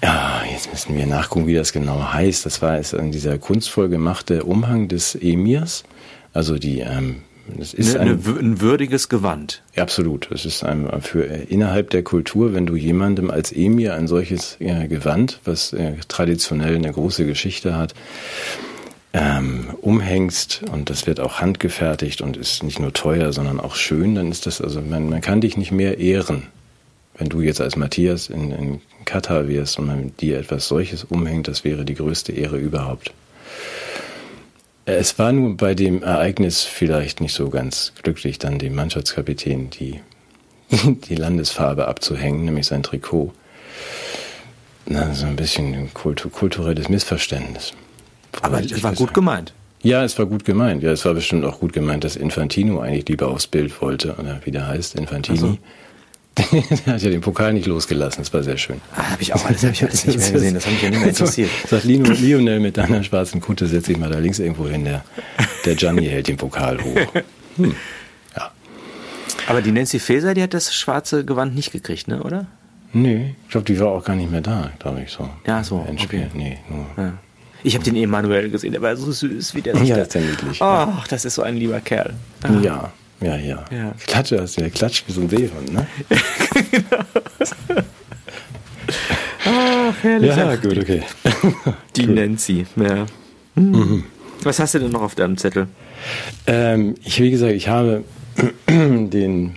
[0.02, 2.46] Ja, jetzt müssen wir nachgucken, wie das genau heißt.
[2.46, 5.82] Das war es an dieser kunstvoll gemachte Umhang des Emirs.
[6.32, 7.22] Also die, ähm,
[7.56, 9.62] das ist ein, ein, würdiges Gewand.
[9.76, 10.30] Absolut.
[10.30, 14.56] Es ist ein, für äh, innerhalb der Kultur, wenn du jemandem als Emir ein solches
[14.60, 17.94] äh, Gewand, was äh, traditionell eine große Geschichte hat,
[19.14, 24.14] ähm, umhängst und das wird auch handgefertigt und ist nicht nur teuer, sondern auch schön,
[24.14, 26.48] dann ist das also man, man kann dich nicht mehr ehren
[27.18, 31.48] wenn du jetzt als Matthias in, in Katar wirst und man dir etwas solches umhängt,
[31.48, 33.12] das wäre die größte Ehre überhaupt.
[34.86, 40.00] Es war nur bei dem Ereignis vielleicht nicht so ganz glücklich, dann dem Mannschaftskapitän die,
[41.08, 43.32] die Landesfarbe abzuhängen, nämlich sein Trikot.
[44.86, 47.74] Na, so ein bisschen ein kultu kulturelles Missverständnis.
[48.40, 49.52] Aber es war gut gemeint.
[49.82, 50.82] Ja, es war gut gemeint.
[50.82, 54.40] Ja, es war bestimmt auch gut gemeint, dass Infantino eigentlich lieber aufs Bild wollte, oder
[54.44, 55.38] wie der heißt, Infantini.
[55.38, 55.58] Also.
[56.86, 58.80] der hat ja den Pokal nicht losgelassen, das war sehr schön.
[58.94, 60.90] Ah, habe ich auch alles, habe ich alles nicht mehr gesehen, das hat mich ja
[60.90, 61.50] nicht mehr interessiert.
[61.68, 65.04] Sagt Lino, Lionel mit deiner schwarzen Kutte, setz dich mal da links irgendwo hin, der,
[65.64, 67.22] der Gianni hält den Pokal hoch.
[67.56, 67.74] Hm.
[68.36, 68.50] Ja.
[69.48, 72.46] Aber die Nancy Faeser, die hat das schwarze Gewand nicht gekriegt, ne, oder?
[72.92, 75.28] Nee, ich glaube, die war auch gar nicht mehr da, glaube ich so.
[75.46, 75.86] Ja, so.
[75.90, 76.28] Okay.
[76.34, 76.86] Nee, nur.
[76.96, 77.12] Ja.
[77.62, 80.14] Ich habe den Emanuel gesehen, der war so süß, wie der sich Ja, das ist
[80.14, 80.62] ja niedlich.
[80.62, 82.14] Ach, das ist so ein lieber Kerl.
[82.42, 82.52] Ah.
[82.62, 82.92] Ja.
[83.20, 83.64] Ja, ja.
[83.70, 83.94] ja.
[84.06, 85.86] Klatsche hast du ja klatscht wie so ein Seehund, ne?
[86.70, 87.04] genau.
[89.44, 90.36] Ach, herrlich.
[90.36, 91.02] Ja, gut, okay.
[91.96, 92.14] Die cool.
[92.14, 93.06] Nancy, ja.
[93.54, 93.70] Hm.
[93.70, 94.04] Mhm.
[94.42, 95.66] Was hast du denn noch auf deinem Zettel?
[96.46, 98.04] Ähm, ich, wie gesagt, ich habe
[98.68, 99.56] den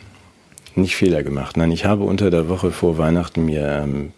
[0.76, 1.58] nicht Fehler gemacht.
[1.58, 4.12] Nein, ich habe unter der Woche vor Weihnachten mir ähm,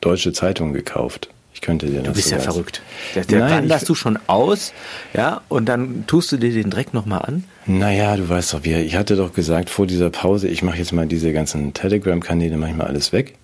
[0.00, 1.28] deutsche Zeitungen gekauft
[1.62, 2.82] könnte dir das Du bist ja verrückt.
[3.14, 4.72] Der, der Nein, wanderst du schon aus,
[5.14, 7.44] ja, und dann tust du dir den Dreck nochmal an?
[7.66, 11.06] Naja, du weißt doch, ich hatte doch gesagt vor dieser Pause, ich mache jetzt mal
[11.06, 13.36] diese ganzen Telegram-Kanäle, mache ich mal alles weg.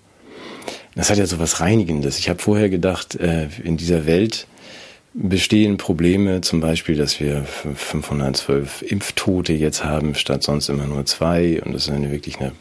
[0.95, 2.19] Das hat ja so was Reinigendes.
[2.19, 4.47] Ich habe vorher gedacht, äh, in dieser Welt
[5.13, 11.61] bestehen Probleme, zum Beispiel, dass wir 512 Impftote jetzt haben, statt sonst immer nur zwei.
[11.63, 12.51] Und das ist eine, wirklich eine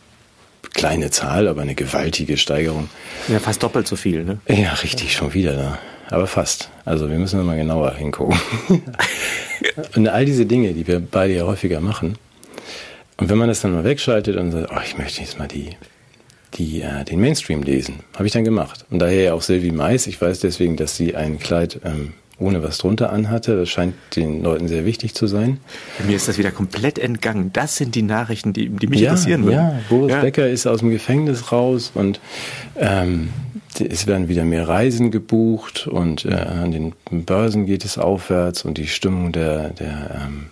[0.78, 2.88] kleine Zahl, aber eine gewaltige Steigerung.
[3.26, 4.38] Ja, fast doppelt so viel, ne?
[4.48, 5.78] Ja, richtig, schon wieder da.
[6.08, 6.70] Aber fast.
[6.84, 8.38] Also wir müssen mal genauer hingucken.
[9.96, 12.16] und all diese Dinge, die wir beide ja häufiger machen.
[13.16, 15.70] Und wenn man das dann mal wegschaltet und sagt, oh, ich möchte jetzt mal die,
[16.54, 18.86] die, äh, den Mainstream lesen, habe ich dann gemacht.
[18.88, 20.06] Und daher ja auch Sylvie Mais.
[20.06, 23.56] Ich weiß deswegen, dass sie ein Kleid ähm, ohne was drunter anhatte.
[23.56, 25.58] Das scheint den Leuten sehr wichtig zu sein.
[26.06, 27.52] Mir ist das wieder komplett entgangen.
[27.52, 29.56] Das sind die Nachrichten, die, die mich ja, interessieren würden.
[29.56, 30.20] Ja, Boris ja.
[30.20, 32.20] Becker ist aus dem Gefängnis raus und
[32.76, 33.30] ähm,
[33.78, 38.78] es werden wieder mehr Reisen gebucht und äh, an den Börsen geht es aufwärts und
[38.78, 40.46] die Stimmung der, der, ähm,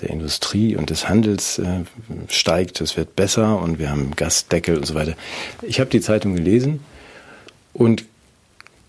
[0.00, 1.84] der Industrie und des Handels äh,
[2.28, 2.80] steigt.
[2.80, 5.14] Es wird besser und wir haben Gasdeckel und so weiter.
[5.62, 6.80] Ich habe die Zeitung gelesen
[7.72, 8.04] und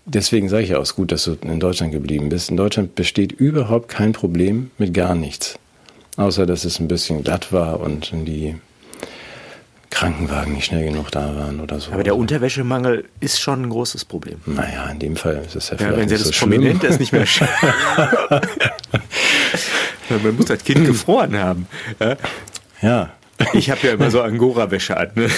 [0.04, 2.50] deswegen sage ich ja auch, es ist gut, dass du in Deutschland geblieben bist.
[2.50, 5.58] In Deutschland besteht überhaupt kein Problem mit gar nichts.
[6.16, 8.56] Außer, dass es ein bisschen glatt war und die
[9.90, 11.92] Krankenwagen nicht schnell genug da waren oder so.
[11.92, 14.38] Aber der Unterwäschemangel ist schon ein großes Problem.
[14.46, 16.50] Naja, in dem Fall ist es ja, Ja, vielleicht wenn sie nicht das so schlimm.
[16.50, 17.26] prominent ist, nicht mehr
[20.22, 21.66] Man muss das Kind gefroren haben.
[22.00, 22.16] Ja?
[22.82, 23.10] Ja,
[23.52, 25.10] Ich habe ja immer so Angora-Wäsche an.
[25.14, 25.28] Ne?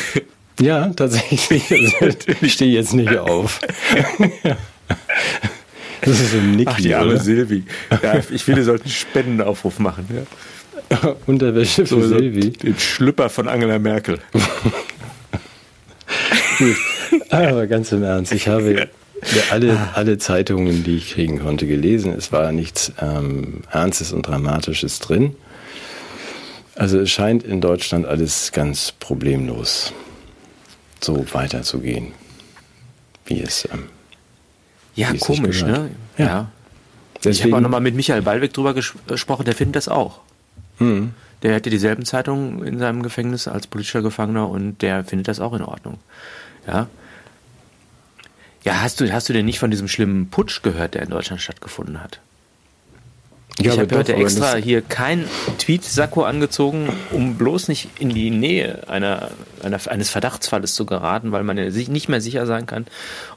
[0.62, 1.64] Ja, tatsächlich.
[2.01, 3.61] Also, ich stehe jetzt nicht auf.
[6.05, 7.62] Das ist so ein Nick Ach, die arme Silvi.
[8.03, 10.05] Ja, ich finde, wir sollten einen Spendenaufruf machen.
[10.90, 11.14] Ja?
[11.27, 12.51] Unterwäsche für So, Silvi.
[12.51, 14.18] Den Schlüpper von Angela Merkel.
[16.59, 16.77] Gut.
[17.31, 18.88] Aber ganz im Ernst, ich habe
[19.53, 22.12] alle, alle Zeitungen, die ich kriegen konnte, gelesen.
[22.18, 25.37] Es war nichts ähm, Ernstes und Dramatisches drin.
[26.75, 29.92] Also es scheint in Deutschland alles ganz problemlos
[31.05, 32.12] so weiterzugehen,
[33.27, 33.69] wie es.
[33.73, 33.88] Ähm,
[34.95, 35.91] Ja, Wie es komisch, ne?
[36.19, 36.25] Ja.
[36.25, 36.49] Ich habe
[37.25, 40.21] deswegen, auch nochmal mit Michael Ballweg drüber ges gesprochen, der findet das auch.
[40.79, 41.15] Hm.
[41.43, 45.55] Der hätte dieselben Zeitungen in seinem Gefängnis als politischer Gefangener und der findet das auch
[45.55, 45.99] in Ordnung.
[46.67, 46.88] Ja.
[48.65, 51.41] Ja, hast du, hast du denn nicht von diesem schlimmen Putsch gehört, der in Deutschland
[51.41, 52.21] stattgefunden hat?
[53.64, 55.25] Ja, ich habe heute extra hier kein
[55.59, 59.31] Tweet-Sakko angezogen, um bloß nicht in die Nähe einer,
[59.62, 62.87] einer, eines Verdachtsfalles zu geraten, weil man sich nicht mehr sicher sein kann,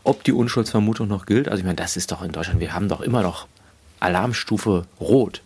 [0.04, 1.48] ob die Unschuldsvermutung noch gilt.
[1.48, 3.48] Also ich meine, das ist doch in Deutschland, wir haben doch immer noch
[4.00, 5.42] Alarmstufe Rot.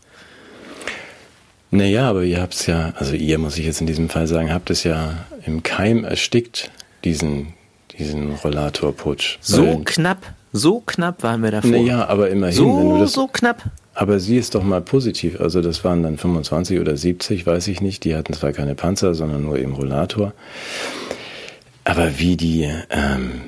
[1.72, 4.52] Naja, aber ihr habt es ja, also ihr muss ich jetzt in diesem Fall sagen,
[4.52, 6.72] habt es ja im Keim erstickt,
[7.04, 7.54] diesen,
[7.98, 9.38] diesen Rollatorputsch.
[9.42, 11.70] So knapp, so knapp waren wir davor.
[11.70, 13.14] Naja, aber immerhin, wenn du so, das.
[13.14, 13.64] so knapp.
[14.00, 15.42] Aber sieh es doch mal positiv.
[15.42, 18.06] Also das waren dann 25 oder 70, weiß ich nicht.
[18.06, 20.32] Die hatten zwar keine Panzer, sondern nur eben Rollator.
[21.84, 23.42] Aber wie die, ähm,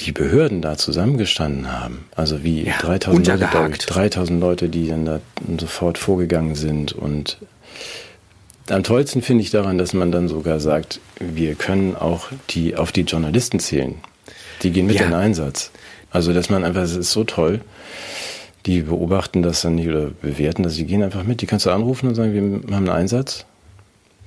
[0.00, 3.94] die Behörden da zusammengestanden haben, also wie Ja, 3000 Leute, glaub ich, untergehakt.
[3.94, 5.20] 3000 Leute, die dann da
[5.58, 7.38] sofort vorgegangen sind und
[8.68, 12.92] am tollsten finde ich daran, dass man dann sogar sagt, wir können auch die, auf
[12.92, 13.94] die Journalisten zählen.
[14.62, 15.04] Die gehen mit Ja.
[15.06, 15.70] in den Einsatz.
[16.10, 17.60] Also, dass man einfach, es ist so toll.
[18.66, 21.40] Die beobachten das dann nicht oder bewerten das, die gehen einfach mit.
[21.42, 22.42] Die kannst du anrufen und sagen, wir
[22.76, 23.44] haben einen Einsatz.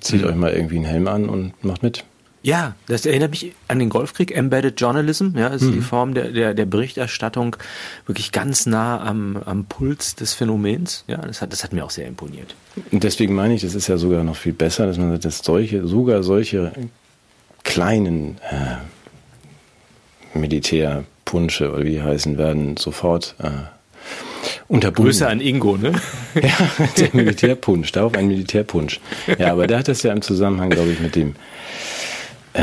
[0.02, 0.28] Zieht Mhm.
[0.28, 2.04] euch mal irgendwie einen Helm an und macht mit.
[2.44, 4.36] Ja, das erinnert mich an den Golfkrieg.
[4.36, 5.72] Embedded Journalism, ja, ist Mhm.
[5.72, 7.56] die Form der, der, der Berichterstattung
[8.06, 11.06] wirklich ganz nah am, am Puls des Phänomens.
[11.08, 12.54] Ja, das hat, das hat mir auch sehr imponiert.
[12.92, 15.40] Und deswegen meine ich, das ist ja sogar noch viel besser, dass man sagt, dass
[15.40, 16.72] solche, sogar solche
[17.64, 18.76] kleinen äh,
[20.38, 23.50] Militärpunsche oder wie die heißen, werden sofort äh,
[24.68, 25.06] unterbunden.
[25.12, 25.94] Grüße an Ingo, ne?
[26.36, 26.50] Ja,
[26.98, 29.00] der Militärpunsch, darauf ein Militärpunsch.
[29.38, 31.36] Ja, aber der hat das ja im Zusammenhang, glaube ich, mit dem
[32.56, 32.62] auch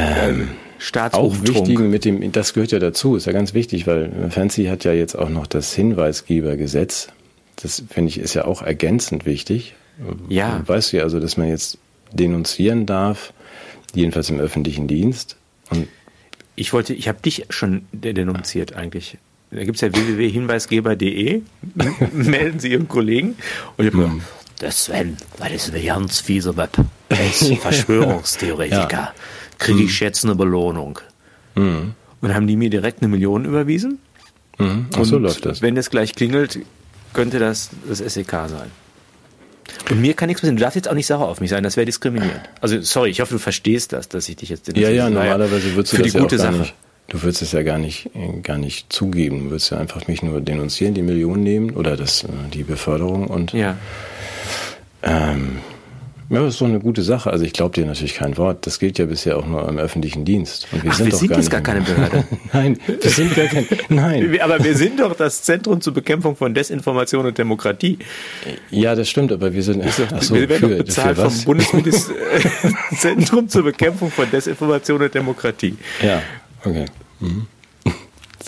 [0.78, 1.48] Staatsumtrunk.
[1.48, 4.92] wichtigen, mit dem, das gehört ja dazu, ist ja ganz wichtig, weil Fancy hat ja
[4.92, 7.08] jetzt auch noch das Hinweisgebergesetz.
[7.62, 9.74] Das finde ich ist ja auch ergänzend wichtig.
[10.28, 10.62] Ja.
[10.66, 11.78] Weißt du ja also, dass man jetzt
[12.12, 13.32] denunzieren darf,
[13.94, 15.36] jedenfalls im öffentlichen Dienst.
[15.70, 15.86] Und
[16.56, 19.18] Ich wollte, ich habe dich schon de- denunziert eigentlich.
[19.54, 21.42] Da gibt's ja www.hinweisgeber.de.
[22.12, 23.36] Melden Sie Ihren Kollegen.
[23.76, 24.22] Und ich habe gesagt,
[24.60, 26.70] der Sven, das ist eine ganz fiese Web.
[27.10, 27.16] Er
[27.60, 29.12] Verschwörungstheoretiker.
[29.58, 30.98] Kriege ich jetzt eine Belohnung.
[31.54, 31.94] Und
[32.34, 33.98] haben die mir direkt eine Million überwiesen.
[34.58, 35.60] mhm, ach so läuft das.
[35.60, 36.60] Wenn es gleich klingelt,
[37.12, 38.70] könnte das das SEK sein.
[39.90, 40.56] Und mir kann nichts passieren.
[40.56, 42.40] Du darfst jetzt auch nicht sauer auf mich sein, das wäre diskriminierend.
[42.60, 45.74] Also, sorry, ich hoffe, du verstehst das, dass ich dich jetzt Ja, ja, Das normalerweise
[45.74, 46.62] würdest du für das die ja gute auch gar Sache.
[46.62, 46.74] nicht.
[47.12, 49.44] Du würdest es ja gar nicht, äh, gar nicht zugeben.
[49.44, 53.26] Du würdest ja einfach mich nur denunzieren, die Million nehmen oder das, äh, die Beförderung
[53.26, 53.76] und Ja.
[55.02, 55.58] ähm,
[56.30, 57.30] ja, das ist doch eine gute Sache.
[57.30, 58.66] Also ich glaube dir natürlich kein Wort.
[58.66, 60.66] Das gilt ja bisher auch nur im öffentlichen Dienst.
[60.72, 62.24] Und Ach, wir doch sind jetzt nicht gar keine Behörde.
[62.54, 63.66] nein, wir sind gar kein.
[63.90, 64.40] Nein.
[64.40, 67.98] Aber wir sind doch das Zentrum zur Bekämpfung von Desinformation und Demokratie.
[68.70, 69.84] Ja, das stimmt, aber wir sind.
[69.84, 71.44] Ach so, wir werden für, doch bezahlt vom was?
[71.44, 75.76] Bundesministerzentrum zur Bekämpfung von Desinformation und Demokratie.
[76.02, 76.22] Ja,
[76.64, 76.86] okay.
[77.22, 77.46] Mhm.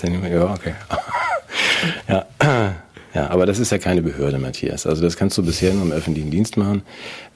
[0.02, 0.74] Ja, okay.
[2.08, 2.26] ja.
[3.14, 4.86] ja, aber das ist ja keine Behörde, Matthias.
[4.86, 6.82] Also das kannst du bisher nur im öffentlichen Dienst machen.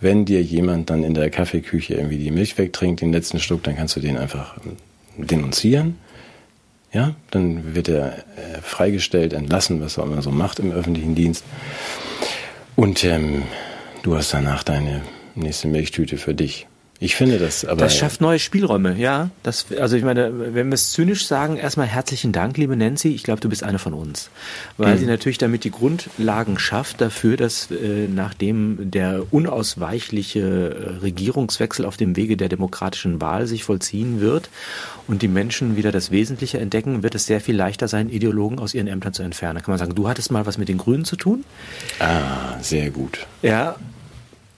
[0.00, 3.76] Wenn dir jemand dann in der Kaffeeküche irgendwie die Milch wegtrinkt, den letzten Schluck, dann
[3.76, 4.76] kannst du den einfach ähm,
[5.16, 5.96] denunzieren.
[6.92, 11.44] Ja, dann wird er äh, freigestellt, entlassen, was er immer so macht im öffentlichen Dienst.
[12.76, 13.44] Und ähm,
[14.02, 15.02] du hast danach deine
[15.34, 16.67] nächste Milchtüte für dich.
[17.00, 17.80] Ich finde das, aber.
[17.80, 19.30] Das schafft neue Spielräume, ja.
[19.44, 23.10] Das, also ich meine, wenn wir es zynisch sagen, erstmal herzlichen Dank, liebe Nancy.
[23.10, 24.30] Ich glaube, du bist eine von uns.
[24.78, 24.98] Weil mhm.
[24.98, 31.96] sie natürlich damit die Grundlagen schafft dafür, dass äh, nachdem der unausweichliche äh, Regierungswechsel auf
[31.96, 34.50] dem Wege der demokratischen Wahl sich vollziehen wird
[35.06, 38.74] und die Menschen wieder das Wesentliche entdecken, wird es sehr viel leichter sein, Ideologen aus
[38.74, 39.54] ihren Ämtern zu entfernen.
[39.54, 41.44] Da kann man sagen, du hattest mal was mit den Grünen zu tun.
[42.00, 43.24] Ah, sehr gut.
[43.42, 43.76] Ja,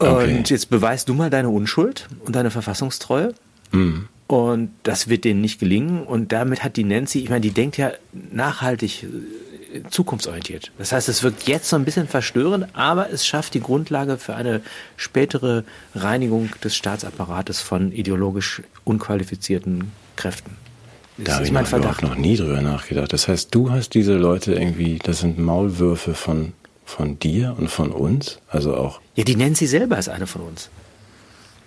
[0.00, 0.38] Okay.
[0.38, 3.34] Und jetzt beweist du mal deine Unschuld und deine Verfassungstreue.
[3.72, 4.08] Mhm.
[4.26, 6.04] Und das wird denen nicht gelingen.
[6.04, 10.72] Und damit hat die Nancy, ich meine, die denkt ja nachhaltig, äh, zukunftsorientiert.
[10.78, 14.34] Das heißt, es wirkt jetzt so ein bisschen verstörend, aber es schafft die Grundlage für
[14.34, 14.62] eine
[14.96, 20.56] spätere Reinigung des Staatsapparates von ideologisch unqualifizierten Kräften.
[21.16, 21.66] Das da habe ich mein
[22.02, 23.12] noch nie drüber nachgedacht.
[23.12, 26.52] Das heißt, du hast diese Leute irgendwie, das sind Maulwürfe von
[26.90, 28.38] von dir und von uns?
[28.48, 29.00] Also auch.
[29.14, 30.68] Ja, die Nancy selber ist eine von uns.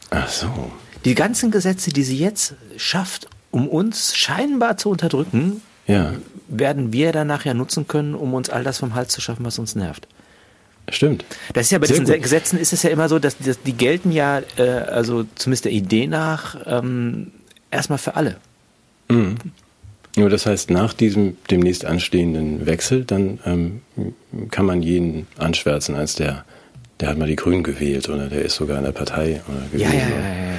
[0.10, 0.72] Ach so.
[1.06, 6.14] Die ganzen Gesetze, die sie jetzt schafft, um uns scheinbar zu unterdrücken, ja.
[6.48, 9.60] werden wir dann nachher nutzen können, um uns all das vom Hals zu schaffen, was
[9.60, 10.08] uns nervt.
[10.90, 11.24] Stimmt.
[11.54, 12.22] Das ist ja bei Sehr diesen gut.
[12.22, 15.72] Gesetzen ist es ja immer so, dass, dass die gelten ja, äh, also zumindest der
[15.72, 17.32] Idee nach, ähm,
[17.72, 18.38] erstmal für alle.
[19.10, 19.38] Mhm.
[20.16, 23.82] Nur das heißt, nach diesem demnächst anstehenden Wechsel, dann ähm,
[24.52, 26.46] kann man jeden anschwärzen als der,
[27.00, 29.82] der hat mal die Grünen gewählt oder der ist sogar in der Partei oder gewesen.
[29.82, 30.54] Ja, ja, ja, ja.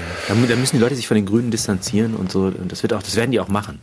[0.48, 2.44] Da, müssen die Leute sich von den Grünen distanzieren und so.
[2.44, 3.78] Und das wird auch, das werden die auch machen.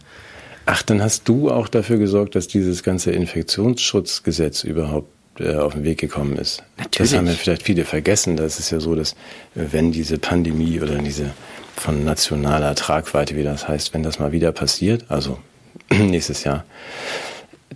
[0.65, 5.84] Ach, dann hast du auch dafür gesorgt, dass dieses ganze Infektionsschutzgesetz überhaupt äh, auf den
[5.84, 6.63] Weg gekommen ist.
[6.77, 7.12] Natürlich.
[7.12, 8.36] Das haben ja vielleicht viele vergessen.
[8.36, 9.13] Das ist ja so, dass
[9.55, 11.31] äh, wenn diese Pandemie oder diese
[11.75, 15.39] von nationaler Tragweite, wie das heißt, wenn das mal wieder passiert, also
[15.89, 16.63] nächstes Jahr,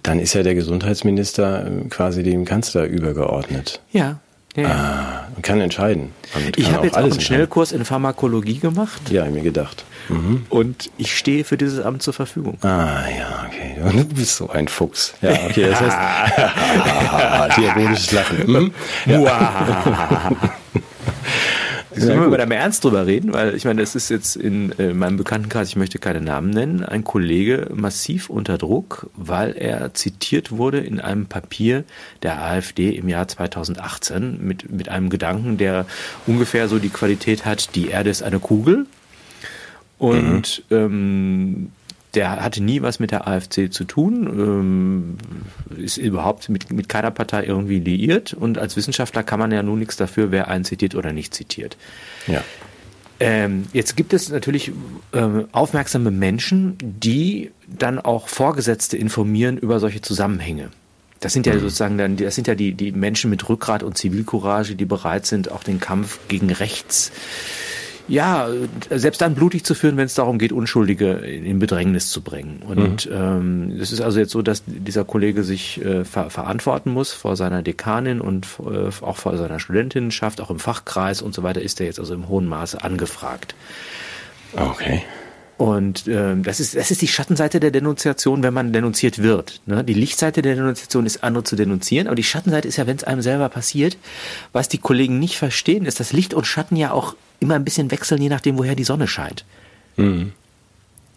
[0.03, 3.81] dann ist ja der Gesundheitsminister ähm, quasi dem Kanzler übergeordnet.
[3.91, 4.19] Ja.
[4.55, 4.69] Ja.
[4.69, 6.13] Ah, und kann entscheiden.
[6.33, 9.01] Und ich habe jetzt auch einen Schnellkurs in Pharmakologie gemacht.
[9.09, 9.83] Ja, mir gedacht.
[10.07, 10.45] Mhm.
[10.49, 12.57] Und ich stehe für dieses Amt zur Verfügung.
[12.61, 13.75] Ah, ja, okay.
[13.91, 15.13] Du bist so ein Fuchs.
[15.21, 15.69] Ja, okay.
[15.71, 18.49] Das heißt, diabolisches Lachen.
[18.49, 18.73] Mhm.
[19.07, 20.31] Ja.
[21.97, 23.33] Sollen wir mal da mal ernst drüber reden?
[23.33, 26.83] Weil ich meine, das ist jetzt in äh, meinem Bekanntenkreis, ich möchte keine Namen nennen,
[26.83, 31.83] ein Kollege massiv unter Druck, weil er zitiert wurde in einem Papier
[32.23, 35.85] der AfD im Jahr 2018 mit, mit einem Gedanken, der
[36.27, 38.85] ungefähr so die Qualität hat, die Erde ist eine Kugel.
[39.97, 40.75] Und mhm.
[40.75, 41.71] ähm,
[42.15, 45.17] der hatte nie was mit der AfC zu tun, ähm,
[45.77, 49.79] ist überhaupt mit, mit keiner Partei irgendwie liiert und als Wissenschaftler kann man ja nun
[49.79, 51.77] nichts dafür, wer einen zitiert oder nicht zitiert.
[52.27, 52.43] Ja.
[53.19, 54.71] Ähm, jetzt gibt es natürlich
[55.13, 60.69] ähm, aufmerksame Menschen, die dann auch Vorgesetzte informieren über solche Zusammenhänge.
[61.21, 61.61] Das sind ja mhm.
[61.61, 65.49] sozusagen dann, das sind ja die, die Menschen mit Rückgrat und Zivilcourage, die bereit sind,
[65.49, 67.11] auch den Kampf gegen rechts
[68.07, 68.47] ja,
[68.89, 72.61] selbst dann blutig zu führen, wenn es darum geht, Unschuldige in Bedrängnis zu bringen.
[72.65, 73.15] Und mhm.
[73.15, 77.35] ähm, es ist also jetzt so, dass dieser Kollege sich äh, ver verantworten muss vor
[77.35, 81.79] seiner Dekanin und äh, auch vor seiner Studentinnenschaft, auch im Fachkreis und so weiter, ist
[81.79, 83.55] er jetzt also im hohen Maße angefragt.
[84.55, 85.03] Okay.
[85.57, 89.61] Und ähm, das, ist, das ist die Schattenseite der Denunziation, wenn man denunziert wird.
[89.65, 89.85] Ne?
[89.85, 93.05] Die Lichtseite der Denunziation ist, andere zu denunzieren, aber die Schattenseite ist ja, wenn es
[93.05, 93.97] einem selber passiert.
[94.51, 97.89] Was die Kollegen nicht verstehen, ist, dass Licht und Schatten ja auch immer ein bisschen
[97.89, 99.45] wechseln, je nachdem, woher die Sonne scheint.
[99.95, 100.33] Mhm.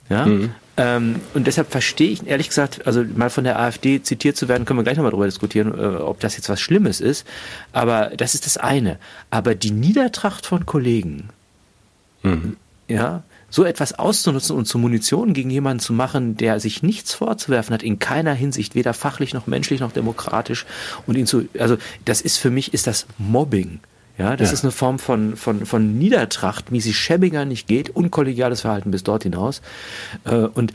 [0.09, 0.27] Ja?
[0.27, 0.51] Mhm.
[0.77, 4.64] Ähm, und deshalb verstehe ich, ehrlich gesagt, also mal von der AfD zitiert zu werden,
[4.64, 7.27] können wir gleich nochmal darüber diskutieren, äh, ob das jetzt was Schlimmes ist.
[7.72, 8.98] Aber das ist das eine.
[9.31, 11.31] Aber die Niedertracht von Kollegen,
[12.22, 12.57] mhm.
[12.87, 17.72] ja, so etwas auszunutzen und zu Munition gegen jemanden zu machen, der sich nichts vorzuwerfen
[17.72, 20.66] hat, in keiner Hinsicht, weder fachlich noch menschlich noch demokratisch
[21.06, 23.80] und ihn zu, also das ist für mich, ist das Mobbing.
[24.18, 24.54] Ja, das ja.
[24.54, 29.04] ist eine Form von, von, von Niedertracht, wie sie schäbiger nicht geht, unkollegiales Verhalten bis
[29.04, 29.62] dort hinaus.
[30.24, 30.72] Äh, und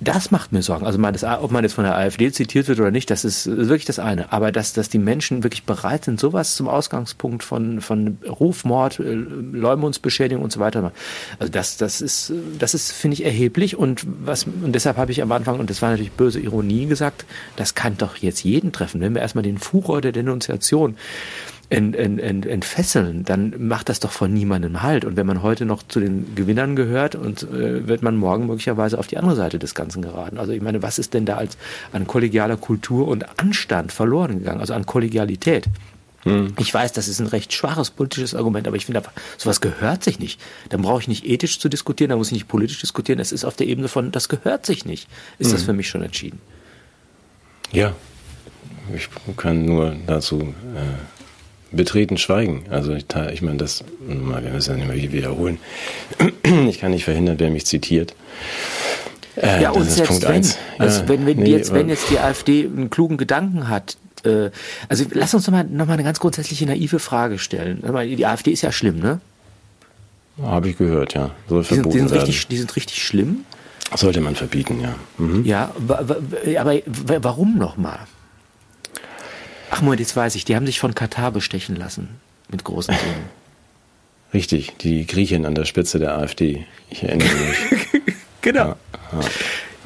[0.00, 0.86] das macht mir Sorgen.
[0.86, 3.46] Also man das, ob man jetzt von der AfD zitiert wird oder nicht, das ist
[3.46, 4.32] wirklich das eine.
[4.32, 9.12] Aber dass, dass die Menschen wirklich bereit sind, sowas zum Ausgangspunkt von, von Rufmord, äh,
[9.12, 10.92] Leumundsbeschädigung und so weiter.
[11.38, 13.76] Also das, das ist, das ist, finde ich, erheblich.
[13.76, 17.24] Und was, und deshalb habe ich am Anfang, und das war natürlich böse Ironie gesagt,
[17.56, 19.00] das kann doch jetzt jeden treffen.
[19.00, 20.96] Wenn wir erstmal den Furor der Denunziation
[21.70, 25.04] ent, ent, ent, entfesseln, dann macht das doch von niemandem Halt.
[25.04, 28.98] Und wenn man heute noch zu den Gewinnern gehört und äh, wird man morgen möglicherweise
[28.98, 30.38] auf die andere Seite des Ganzen geraten.
[30.38, 31.56] Also ich meine, was ist denn da als
[31.92, 34.60] an kollegialer Kultur und Anstand verloren gegangen?
[34.60, 35.66] Also an Kollegialität.
[36.24, 36.54] Hm.
[36.58, 40.02] Ich weiß, das ist ein recht schwaches politisches Argument, aber ich finde einfach, sowas gehört
[40.02, 40.40] sich nicht.
[40.68, 43.20] Dann brauche ich nicht ethisch zu diskutieren, dann muss ich nicht politisch diskutieren.
[43.20, 45.08] Es ist auf der Ebene von, das gehört sich nicht.
[45.38, 45.52] Ist hm.
[45.52, 46.40] das für mich schon entschieden?
[47.72, 47.94] Ja,
[48.94, 51.19] ich kann nur dazu äh,
[51.72, 52.64] betreten Schweigen.
[52.70, 55.58] Also ich, ich meine, das, wir müssen ja nicht mehr wiederholen.
[56.68, 58.14] Ich kann nicht verhindern, wer mich zitiert.
[59.36, 60.44] Äh, ja, und selbst Punkt wenn,
[60.78, 64.50] also ja, wenn, wenn, nee, jetzt, wenn jetzt die AfD einen klugen Gedanken hat, äh,
[64.88, 67.82] also lass uns nochmal noch mal eine ganz grundsätzliche naive Frage stellen.
[68.16, 69.20] Die AfD ist ja schlimm, ne?
[70.42, 71.30] Habe ich gehört, ja.
[71.48, 73.44] Soll die, sind, die, sind richtig, die sind richtig schlimm.
[73.94, 74.94] Sollte man verbieten, ja.
[75.18, 75.44] Mhm.
[75.44, 75.72] Ja,
[76.58, 76.80] aber
[77.20, 78.00] warum nochmal?
[79.70, 82.08] Ach Moment, jetzt weiß ich, die haben sich von Katar bestechen lassen.
[82.50, 83.40] Mit großen Summen.
[84.34, 86.66] Richtig, die Griechen an der Spitze der AfD.
[86.88, 87.90] Ich erinnere mich.
[88.42, 88.68] genau.
[88.68, 88.76] Ja,
[89.12, 89.20] ja.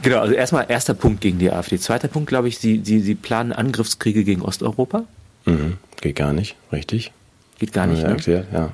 [0.02, 1.78] Genau, also erstmal erster Punkt gegen die AfD.
[1.78, 5.04] Zweiter Punkt, glaube ich, sie, sie, sie planen Angriffskriege gegen Osteuropa.
[5.46, 5.78] Mhm.
[6.02, 7.12] Geht gar nicht, richtig.
[7.58, 8.10] Geht gar nicht, ne?
[8.10, 8.72] Erklärt, ja.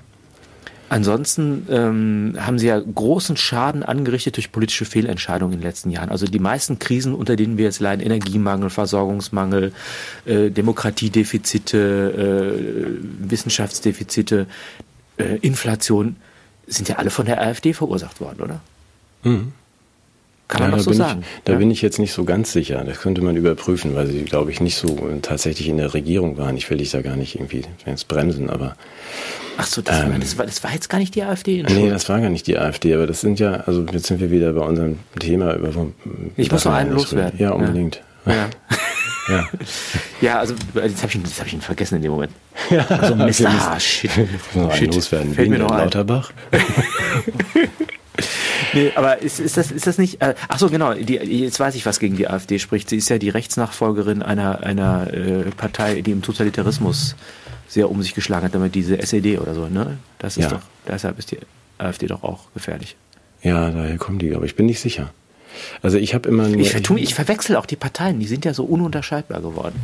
[0.90, 6.10] Ansonsten ähm, haben sie ja großen Schaden angerichtet durch politische Fehlentscheidungen in den letzten Jahren.
[6.10, 9.72] Also die meisten Krisen, unter denen wir jetzt leiden, Energiemangel, Versorgungsmangel,
[10.26, 11.78] äh, Demokratiedefizite,
[12.58, 14.48] äh, Wissenschaftsdefizite,
[15.16, 16.16] äh, Inflation,
[16.66, 18.60] sind ja alle von der AfD verursacht worden, oder?
[19.22, 19.52] Mhm.
[20.50, 21.20] Kann man ja, so sagen.
[21.22, 21.58] Ich, da ja?
[21.58, 22.82] bin ich jetzt nicht so ganz sicher.
[22.84, 26.56] Das könnte man überprüfen, weil sie, glaube ich, nicht so tatsächlich in der Regierung waren.
[26.56, 28.74] Ich will dich da gar nicht irgendwie jetzt bremsen, aber.
[29.58, 31.62] Ach so, das, ähm, war, das, war, das war jetzt gar nicht die AfD?
[31.62, 34.30] Nee, das war gar nicht die AfD, aber das sind ja, also jetzt sind wir
[34.30, 35.70] wieder bei unserem Thema über.
[36.36, 37.38] Ich muss noch einen loswerden.
[37.38, 38.02] Ja, unbedingt.
[38.26, 38.48] Ja.
[39.28, 39.48] Ja.
[40.20, 42.32] ja, also jetzt habe ich, hab ich ihn vergessen in dem Moment.
[42.70, 43.48] Ja, also Mr.
[43.48, 44.10] Ah, shit.
[44.54, 44.92] Noch shit.
[44.92, 45.32] loswerden.
[45.34, 46.32] Fällt mir noch Lauterbach.
[48.74, 50.22] nee, aber ist, ist, das, ist das nicht.
[50.22, 50.94] Äh, ach so, genau.
[50.94, 52.88] Die, jetzt weiß ich, was gegen die AfD spricht.
[52.88, 57.16] Sie ist ja die Rechtsnachfolgerin einer, einer äh, Partei, die im Totalitarismus
[57.68, 59.68] sehr um sich geschlagen hat, damit diese SED oder so.
[59.68, 59.98] Ne?
[60.18, 60.50] Das ist ja.
[60.50, 60.62] doch.
[60.88, 61.38] Deshalb ist die
[61.78, 62.96] AfD doch auch gefährlich.
[63.42, 65.12] Ja, daher kommen die, aber ich bin nicht sicher.
[65.82, 66.48] Also ich habe immer.
[66.48, 68.20] Ich, ich, ich verwechsel auch die Parteien.
[68.20, 69.80] Die sind ja so ununterscheidbar geworden.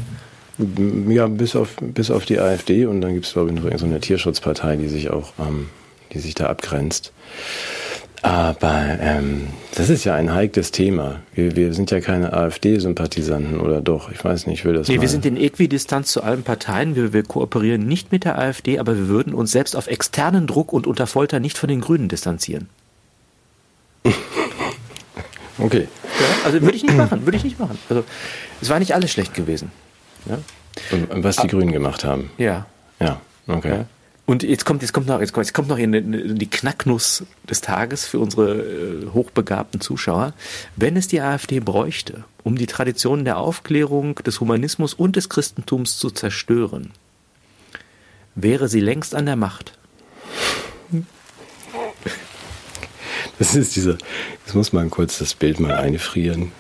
[1.08, 4.00] Ja, bis auf, bis auf die AfD und dann gibt es, glaube ich, noch irgendeine
[4.00, 5.68] Tierschutzpartei, die sich auch, ähm,
[6.12, 7.12] die sich da abgrenzt.
[8.22, 11.20] Aber ähm, das ist ja ein heikles Thema.
[11.34, 14.10] Wir, wir sind ja keine AfD-Sympathisanten oder doch?
[14.10, 15.02] Ich weiß nicht, ich will das Nee, mal.
[15.02, 16.96] wir sind in Äquidistanz zu allen Parteien.
[16.96, 20.72] Wir, wir kooperieren nicht mit der AfD, aber wir würden uns selbst auf externen Druck
[20.72, 22.68] und unter Folter nicht von den Grünen distanzieren.
[25.58, 25.88] okay.
[26.18, 27.78] Ja, also würde ich nicht machen, würde ich nicht machen.
[27.88, 28.04] Also
[28.60, 29.70] es war nicht alles schlecht gewesen.
[30.28, 30.38] Ja?
[30.90, 32.30] Und was die ah, Grünen gemacht haben.
[32.38, 32.66] Ja.
[33.00, 33.70] Ja, okay.
[33.70, 33.86] Ja.
[34.26, 37.60] Und jetzt kommt, jetzt kommt noch, jetzt kommt, jetzt kommt noch in die Knacknuss des
[37.60, 40.34] Tages für unsere äh, hochbegabten Zuschauer.
[40.74, 45.98] Wenn es die AfD bräuchte, um die Traditionen der Aufklärung, des Humanismus und des Christentums
[45.98, 46.90] zu zerstören,
[48.34, 49.78] wäre sie längst an der Macht.
[53.38, 53.98] Das ist dieser,
[54.44, 56.52] jetzt muss man kurz das Bild mal einfrieren.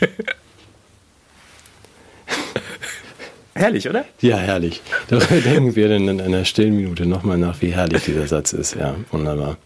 [3.56, 4.04] Herrlich, oder?
[4.20, 4.82] Ja, herrlich.
[5.08, 8.76] Darüber denken wir dann in einer stillen Minute nochmal nach, wie herrlich dieser Satz ist.
[8.76, 9.56] Ja, wunderbar.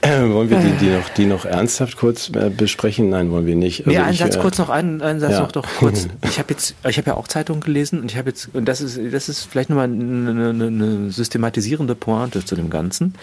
[0.00, 3.08] Äh, wollen wir die, die, noch, die noch ernsthaft kurz äh, besprechen?
[3.08, 3.86] Nein, wollen wir nicht.
[3.86, 5.40] Also nee, einen ich, Satz äh, kurz noch, einen, einen Satz ja.
[5.40, 6.08] noch doch kurz.
[6.24, 8.80] Ich habe jetzt, ich habe ja auch Zeitungen gelesen und ich habe jetzt, und das
[8.80, 13.14] ist, das ist vielleicht nochmal eine, eine, eine systematisierende Pointe zu dem Ganzen.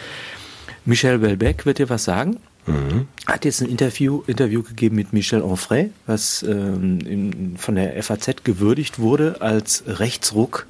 [0.85, 2.37] Michel Welbeck wird dir was sagen.
[2.65, 3.07] Mhm.
[3.25, 8.43] Hat jetzt ein Interview, Interview gegeben mit Michel Onfray, was ähm, in, von der FAZ
[8.43, 10.65] gewürdigt wurde als Rechtsruck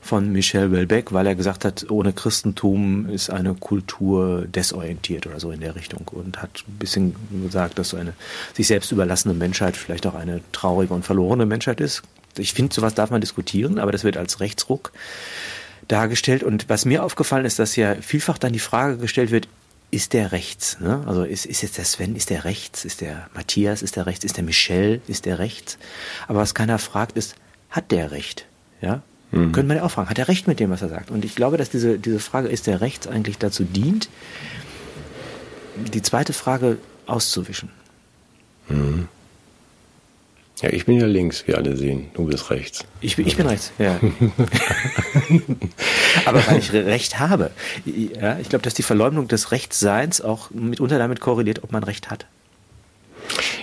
[0.00, 5.50] von Michel Welbeck, weil er gesagt hat, ohne Christentum ist eine Kultur desorientiert oder so
[5.50, 8.14] in der Richtung und hat ein bisschen gesagt, dass so eine
[8.54, 12.02] sich selbst überlassene Menschheit vielleicht auch eine traurige und verlorene Menschheit ist.
[12.36, 14.92] Ich finde, sowas darf man diskutieren, aber das wird als Rechtsruck
[15.88, 16.42] dargestellt.
[16.42, 19.48] Und was mir aufgefallen ist, dass ja vielfach dann die Frage gestellt wird,
[19.90, 20.78] ist der rechts?
[20.80, 21.02] Ne?
[21.06, 22.84] Also ist, ist jetzt der Sven, ist der rechts?
[22.84, 24.24] Ist der Matthias, ist der rechts?
[24.24, 25.78] Ist der Michel, ist der rechts?
[26.26, 27.36] Aber was keiner fragt, ist,
[27.70, 28.46] hat der recht?
[28.80, 29.02] Ja?
[29.30, 29.52] Mhm.
[29.52, 31.10] Könnte man ja auch fragen, hat er recht mit dem, was er sagt?
[31.10, 34.08] Und ich glaube, dass diese, diese Frage, ist der rechts, eigentlich dazu dient,
[35.76, 37.70] die zweite Frage auszuwischen.
[38.68, 39.08] Mhm.
[40.60, 42.08] Ja, ich bin ja links, wie alle sehen.
[42.14, 42.84] Du bist rechts.
[43.00, 44.00] Ich, ich bin rechts, ja.
[46.24, 47.52] Aber weil ich Recht habe.
[47.84, 52.10] Ja, ich glaube, dass die Verleumdung des Rechtsseins auch mitunter damit korreliert, ob man Recht
[52.10, 52.26] hat.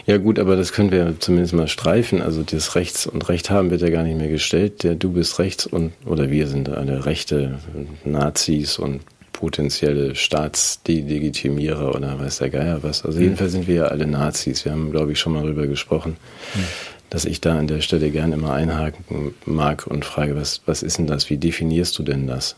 [0.06, 2.22] Ja gut, aber das können wir zumindest mal streifen.
[2.22, 4.84] Also das Rechts und Recht haben wird ja gar nicht mehr gestellt.
[4.84, 7.60] Der du bist rechts und oder wir sind alle rechte
[8.04, 9.02] Nazis und
[9.36, 13.04] potenzielle Staatsdelegitimierer oder weiß der Geier was.
[13.04, 14.64] Also jedenfalls sind wir ja alle Nazis.
[14.64, 16.16] Wir haben, glaube ich, schon mal darüber gesprochen,
[16.56, 16.64] mhm.
[17.10, 21.00] dass ich da an der Stelle gerne immer einhaken mag und frage, was, was ist
[21.00, 21.30] denn das?
[21.30, 22.56] Wie definierst du denn das?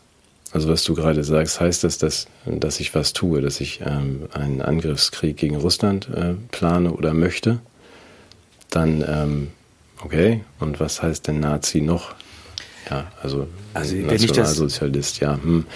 [0.52, 4.28] Also was du gerade sagst, heißt das, dass, dass ich was tue, dass ich ähm,
[4.32, 7.58] einen Angriffskrieg gegen Russland äh, plane oder möchte?
[8.70, 9.48] Dann, ähm,
[10.02, 12.14] okay, und was heißt denn Nazi noch
[12.90, 15.38] Ja, also, also Nationalsozialist, ja.
[15.42, 15.66] Hm.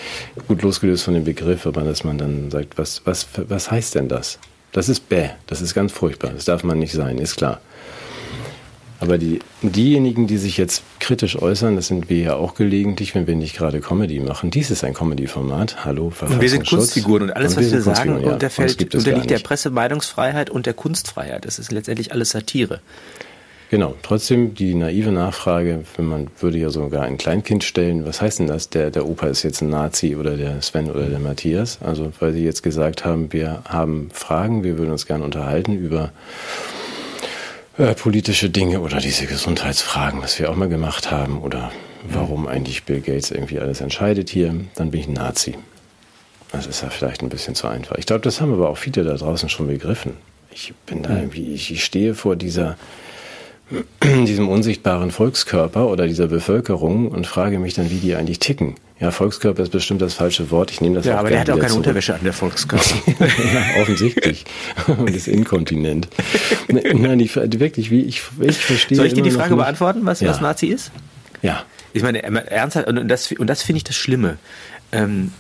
[0.48, 4.08] Gut losgelöst von dem Begriff, aber dass man dann sagt, was, was, was heißt denn
[4.08, 4.38] das?
[4.72, 7.60] Das ist bäh, das ist ganz furchtbar, das darf man nicht sein, ist klar.
[9.02, 13.26] Aber die, diejenigen, die sich jetzt kritisch äußern, das sind wir ja auch gelegentlich, wenn
[13.26, 14.52] wir nicht gerade Comedy machen.
[14.52, 15.84] Dies ist ein Comedy-Format.
[15.84, 18.32] Hallo, Und wir sind Kunstfiguren und alles, und was wir, sagen, ja.
[18.34, 21.44] unterfällt, unterliegt der Pressemeinungsfreiheit und der Kunstfreiheit.
[21.44, 22.80] Das ist letztendlich alles Satire.
[23.72, 28.40] Genau, trotzdem die naive Nachfrage, wenn man würde ja sogar ein Kleinkind stellen, was heißt
[28.40, 28.68] denn das?
[28.68, 31.78] Der, der Opa ist jetzt ein Nazi oder der Sven oder der Matthias?
[31.80, 36.12] Also weil sie jetzt gesagt haben, wir haben Fragen, wir würden uns gerne unterhalten über
[37.78, 41.72] äh, politische Dinge oder diese Gesundheitsfragen, was wir auch mal gemacht haben, oder
[42.06, 45.54] warum eigentlich Bill Gates irgendwie alles entscheidet hier, dann bin ich ein Nazi.
[46.50, 47.96] Das ist ja vielleicht ein bisschen zu einfach.
[47.96, 50.18] Ich glaube, das haben aber auch viele da draußen schon begriffen.
[50.50, 52.76] Ich bin da irgendwie, ich, ich stehe vor dieser
[54.04, 58.74] diesem unsichtbaren Volkskörper oder dieser Bevölkerung und frage mich dann, wie die eigentlich ticken.
[59.00, 60.70] Ja, Volkskörper ist bestimmt das falsche Wort.
[60.70, 61.78] Ich nehme das Ja, aber der hat auch keine zurück.
[61.78, 62.84] Unterwäsche an, der Volkskörper.
[63.18, 64.44] ja, offensichtlich.
[64.86, 66.08] und ist inkontinent.
[66.68, 68.96] Nein, ich, wirklich, wie ich, ich verstehe.
[68.96, 70.30] Soll ich dir die Frage beantworten, was, ja.
[70.30, 70.92] was Nazi ist?
[71.42, 71.64] Ja.
[71.92, 74.38] Ich meine, ernsthaft, und das, und das finde ich das Schlimme.
[74.92, 75.32] Ähm,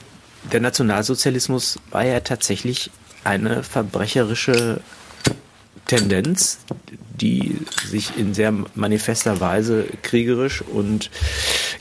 [0.50, 2.90] der Nationalsozialismus war ja tatsächlich
[3.22, 4.80] eine verbrecherische
[5.92, 6.58] Tendenz,
[7.20, 11.10] die sich in sehr manifester Weise kriegerisch und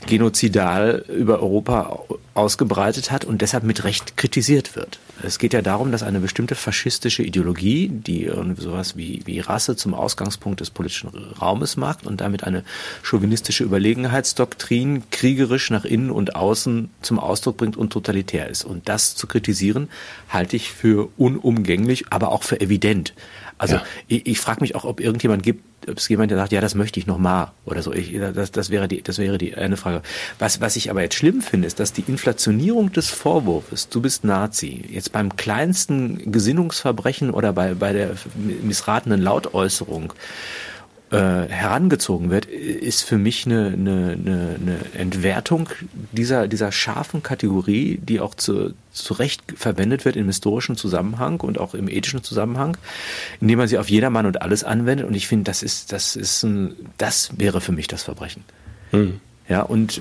[0.06, 2.00] genozidal über Europa
[2.34, 4.98] ausgebreitet hat und deshalb mit Recht kritisiert wird.
[5.22, 9.94] Es geht ja darum, dass eine bestimmte faschistische Ideologie, die sowas wie, wie Rasse zum
[9.94, 11.08] Ausgangspunkt des politischen
[11.40, 12.64] Raumes macht und damit eine
[13.02, 18.64] chauvinistische Überlegenheitsdoktrin kriegerisch nach innen und außen zum Ausdruck bringt und totalitär ist.
[18.64, 19.88] Und das zu kritisieren,
[20.28, 23.14] halte ich für unumgänglich, aber auch für evident.
[23.62, 23.82] Also ja.
[24.08, 26.74] ich, ich frage mich auch, ob irgendjemand gibt, ob es jemand, der sagt, ja, das
[26.74, 27.92] möchte ich noch mal oder so.
[27.92, 30.02] Ich, das, das wäre die, das wäre die eine Frage.
[30.40, 34.24] Was, was ich aber jetzt schlimm finde, ist, dass die Inflationierung des Vorwurfs, du bist
[34.24, 40.12] Nazi, jetzt beim kleinsten Gesinnungsverbrechen oder bei, bei der missratenen Lautäußerung
[41.12, 45.68] äh, herangezogen wird, ist für mich eine, eine, eine Entwertung
[46.10, 51.58] dieser, dieser scharfen Kategorie, die auch zu, zu Recht verwendet wird im historischen Zusammenhang und
[51.60, 52.78] auch im ethischen Zusammenhang,
[53.40, 55.06] indem man sie auf jedermann und alles anwendet.
[55.06, 58.44] Und ich finde, das ist, das ist ein, das wäre für mich das Verbrechen.
[58.90, 59.20] Hm.
[59.48, 60.00] Ja, und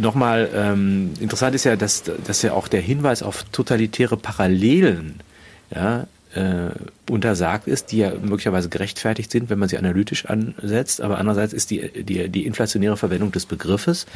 [0.00, 5.20] nochmal, ähm, interessant ist ja, dass, dass ja auch der Hinweis auf totalitäre Parallelen
[5.74, 6.06] ja,
[6.38, 6.70] äh,
[7.10, 11.00] untersagt ist, die ja möglicherweise gerechtfertigt sind, wenn man sie analytisch ansetzt.
[11.00, 14.06] Aber andererseits ist die, die, die inflationäre Verwendung des Begriffes,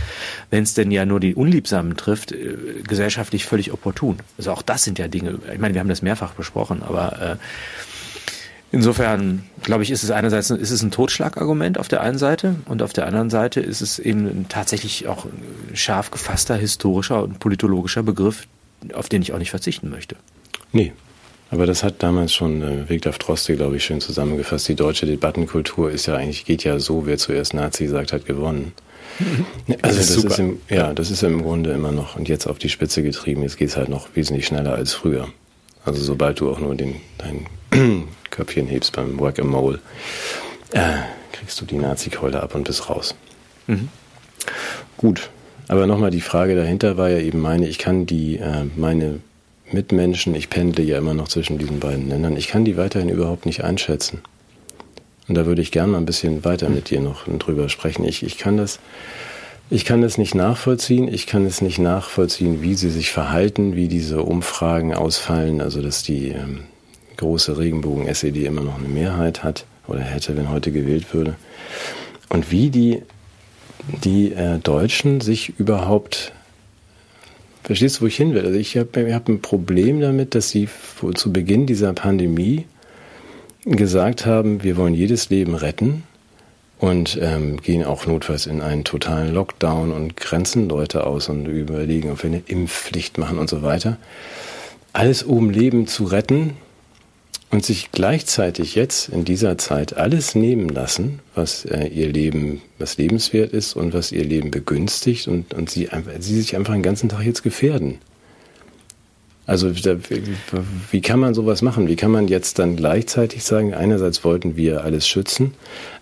[0.51, 2.57] wenn es denn ja nur die Unliebsamen trifft, äh,
[2.87, 4.19] gesellschaftlich völlig opportun.
[4.39, 7.37] Also auch das sind ja Dinge, ich meine, wir haben das mehrfach besprochen, aber äh,
[8.75, 12.81] Insofern, glaube ich, ist es einerseits ist es ein Totschlagargument auf der einen Seite und
[12.81, 18.03] auf der anderen Seite ist es eben tatsächlich auch ein scharf gefasster historischer und politologischer
[18.03, 18.47] Begriff,
[18.95, 20.17] auf den ich auch nicht verzichten möchte.
[20.73, 20.95] Nee,
[21.53, 24.69] aber das hat damals schon äh, Viktor Droste, glaube ich, schön zusammengefasst.
[24.69, 28.73] Die deutsche Debattenkultur ist ja eigentlich, geht ja so, wer zuerst Nazi sagt, hat gewonnen.
[29.83, 32.47] Also das, ist, das ist im, ja, das ist im Grunde immer noch und jetzt
[32.47, 33.43] auf die Spitze getrieben.
[33.43, 35.29] Jetzt geht es halt noch wesentlich schneller als früher.
[35.85, 37.47] Also sobald du auch nur den, dein
[38.31, 39.81] Köpfchen hebst beim Whack-a-Mole,
[40.71, 40.95] äh,
[41.33, 43.15] kriegst du die Nazi-Keule ab und bist raus.
[43.67, 43.91] Mhm.
[44.97, 45.29] Gut,
[45.69, 49.21] aber nochmal die Frage dahinter war ja eben meine, ich kann die, äh, meine
[49.73, 53.47] Mitmenschen, ich pendle ja immer noch zwischen diesen beiden Ländern, ich kann die weiterhin überhaupt
[53.47, 54.23] nicht einschätzen.
[55.29, 58.05] Und da würde ich gerne mal ein bisschen weiter mit dir noch drüber sprechen.
[58.05, 58.81] Ich, ich kann das,
[59.71, 61.09] ich kann das nicht nachvollziehen.
[61.09, 65.61] Ich kann es nicht nachvollziehen, wie sie sich verhalten, wie diese Umfragen ausfallen.
[65.61, 66.65] Also, dass die ähm,
[67.17, 71.37] große Regenbogen-SED immer noch eine Mehrheit hat oder hätte, wenn heute gewählt würde.
[72.29, 73.03] Und wie die,
[74.05, 76.33] die äh, Deutschen sich überhaupt
[77.63, 78.45] Verstehst du, wo ich hin will?
[78.45, 80.69] Also ich habe hab ein Problem damit, dass sie
[81.15, 82.67] zu Beginn dieser Pandemie
[83.65, 86.03] gesagt haben, wir wollen jedes Leben retten
[86.79, 92.11] und ähm, gehen auch notfalls in einen totalen Lockdown und grenzen Leute aus und überlegen,
[92.11, 93.99] ob wir eine Impfpflicht machen und so weiter.
[94.93, 96.57] Alles um Leben zu retten,
[97.53, 102.97] und sich gleichzeitig jetzt in dieser Zeit alles nehmen lassen, was äh, ihr Leben, was
[102.97, 105.89] lebenswert ist und was ihr Leben begünstigt und, und sie,
[106.19, 107.99] sie sich einfach den ganzen Tag jetzt gefährden.
[109.45, 109.73] Also
[110.93, 111.89] wie kann man sowas machen?
[111.89, 115.53] Wie kann man jetzt dann gleichzeitig sagen, einerseits wollten wir alles schützen,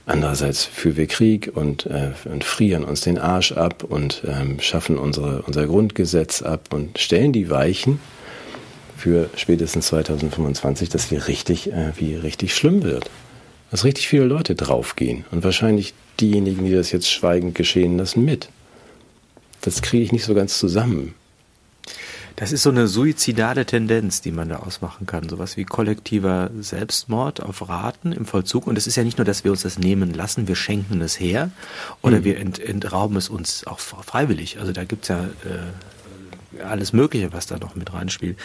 [0.07, 4.99] andererseits führen wir Krieg und, äh, und frieren uns den Arsch ab und ähm, schaffen
[4.99, 7.99] unsere, unser Grundgesetz ab und stellen die Weichen
[9.01, 13.11] für spätestens 2025, dass hier richtig, äh, wie richtig schlimm wird.
[13.71, 18.49] Dass richtig viele Leute draufgehen und wahrscheinlich diejenigen, die das jetzt schweigend geschehen lassen, mit.
[19.63, 21.15] das kriege ich nicht so ganz zusammen.
[22.37, 25.29] Das ist so eine suizidale Tendenz, die man da ausmachen kann.
[25.29, 28.67] Sowas wie kollektiver Selbstmord auf Raten im Vollzug.
[28.67, 31.21] Und es ist ja nicht nur, dass wir uns das nehmen lassen, wir schenken es
[31.21, 31.51] her
[32.01, 32.25] oder mhm.
[32.25, 34.59] wir ent, entrauben es uns auch freiwillig.
[34.59, 35.29] Also da gibt's ja äh,
[36.65, 38.39] alles Mögliche, was da noch mit reinspielt.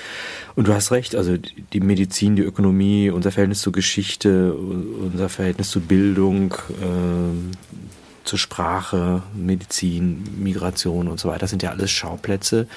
[0.55, 5.69] Und du hast recht, also die Medizin, die Ökonomie, unser Verhältnis zur Geschichte, unser Verhältnis
[5.69, 7.55] zur Bildung, äh,
[8.23, 12.67] zur Sprache, Medizin, Migration und so weiter, sind ja alles Schauplätze,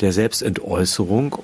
[0.00, 1.38] der Selbstentäußerung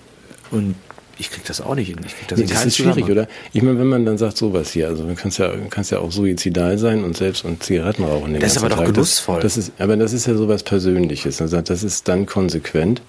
[0.50, 0.74] und
[1.18, 1.98] ich krieg das auch nicht hin.
[2.06, 3.28] Ich krieg das nee, das ist schwierig, oder?
[3.52, 6.10] Ich meine, wenn man dann sagt sowas hier, also du kannst ja, kannst ja auch
[6.10, 8.38] suizidal sein und selbst und Zigaretten rauchen.
[8.38, 9.40] Das ist aber doch genussvoll.
[9.40, 11.40] Das, das, ist, aber das ist ja sowas Persönliches.
[11.40, 13.02] Also das ist dann konsequent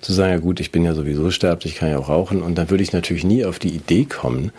[0.00, 2.42] zu sagen, ja gut, ich bin ja sowieso sterblich, kann ja auch rauchen.
[2.42, 4.52] Und dann würde ich natürlich nie auf die Idee kommen,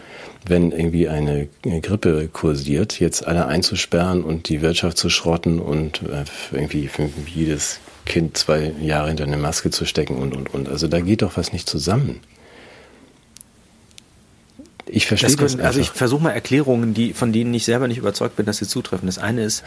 [0.46, 1.48] wenn irgendwie eine
[1.82, 7.80] Grippe kursiert, jetzt alle einzusperren und die Wirtschaft zu schrotten und äh, irgendwie für jedes
[8.06, 10.70] Kind zwei Jahre hinter eine Maske zu stecken und, und, und.
[10.70, 12.22] Also da geht doch was nicht zusammen.
[14.90, 17.88] Ich verstehe das, können, das Also ich versuche mal Erklärungen, die, von denen ich selber
[17.88, 19.06] nicht überzeugt bin, dass sie zutreffen.
[19.06, 19.64] Das eine ist,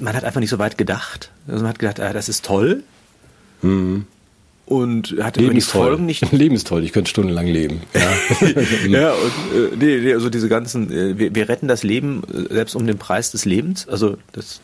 [0.00, 1.30] man hat einfach nicht so weit gedacht.
[1.46, 2.82] Also man hat gedacht, ah, das ist toll.
[3.62, 4.06] Mhm.
[4.66, 6.30] Und hat Leben die Folgen nicht.
[6.32, 7.82] Leben ist toll, ich könnte stundenlang leben.
[7.92, 8.12] Ja,
[8.88, 12.54] ja und äh, nee, nee, also diese ganzen, äh, wir, wir retten das Leben äh,
[12.54, 13.88] selbst um den Preis des Lebens.
[13.88, 14.60] Also das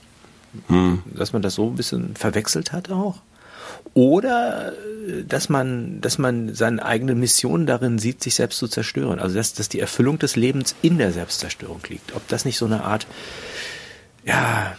[0.68, 1.02] hm.
[1.14, 3.16] Dass man das so ein bisschen verwechselt hat auch.
[3.94, 4.72] Oder
[5.26, 9.18] dass man, dass man seine eigene Mission darin sieht, sich selbst zu zerstören.
[9.18, 12.14] Also dass, dass die Erfüllung des Lebens in der Selbstzerstörung liegt.
[12.14, 13.06] Ob das nicht so eine Art,
[14.24, 14.76] ja,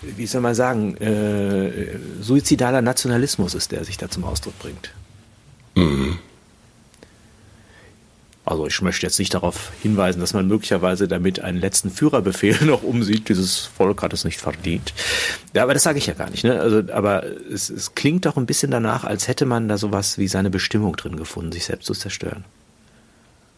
[0.00, 4.90] wie soll man sagen, äh, suizidaler Nationalismus ist, der sich da zum Ausdruck bringt.
[5.74, 6.18] Mhm.
[8.46, 12.82] Also ich möchte jetzt nicht darauf hinweisen, dass man möglicherweise damit einen letzten Führerbefehl noch
[12.82, 13.28] umsieht.
[13.28, 14.92] Dieses Volk hat es nicht verdient.
[15.54, 16.44] Ja, aber das sage ich ja gar nicht.
[16.44, 16.60] Ne?
[16.60, 20.28] Also, aber es, es klingt doch ein bisschen danach, als hätte man da sowas wie
[20.28, 22.44] seine Bestimmung drin gefunden, sich selbst zu zerstören.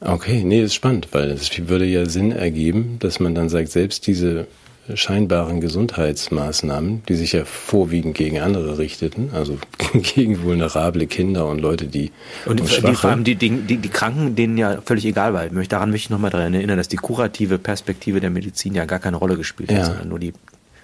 [0.00, 4.06] Okay, nee, ist spannend, weil es würde ja Sinn ergeben, dass man dann sagt, selbst
[4.06, 4.46] diese
[4.94, 9.58] scheinbaren Gesundheitsmaßnahmen, die sich ja vorwiegend gegen andere richteten, also
[9.92, 12.12] gegen vulnerable Kinder und Leute, die
[12.44, 15.46] und, und die, vor allem die, die, die, Kranken, denen ja völlig egal war.
[15.46, 19.16] Daran möchte ich nochmal daran erinnern, dass die kurative Perspektive der Medizin ja gar keine
[19.16, 19.84] Rolle gespielt hat, ja.
[19.86, 20.32] sondern nur die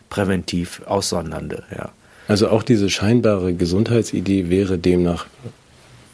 [0.08, 1.62] präventiv aussondernde.
[1.76, 1.90] Ja.
[2.28, 5.26] Also auch diese scheinbare Gesundheitsidee wäre demnach,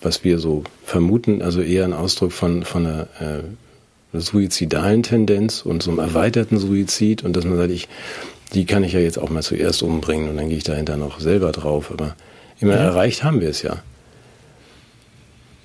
[0.01, 3.43] was wir so vermuten, also eher ein Ausdruck von, von einer äh,
[4.13, 7.89] suizidalen Tendenz und so einem erweiterten Suizid und dass man sagt, ich,
[8.55, 11.21] die kann ich ja jetzt auch mal zuerst umbringen und dann gehe ich dahinter noch
[11.21, 11.91] selber drauf.
[11.91, 12.17] Aber
[12.61, 12.81] immer ja.
[12.81, 13.83] erreicht haben wir es ja.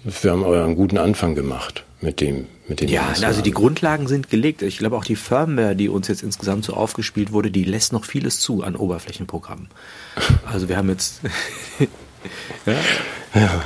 [0.03, 2.89] Wir haben euren guten Anfang gemacht mit dem, mit dem.
[2.89, 4.61] Ja, also die Grundlagen sind gelegt.
[4.61, 8.03] Ich glaube auch die Firmware, die uns jetzt insgesamt so aufgespielt wurde, die lässt noch
[8.03, 9.69] vieles zu an Oberflächenprogrammen.
[10.45, 11.21] Also wir haben jetzt.
[12.65, 12.73] ja.
[13.41, 13.63] ja.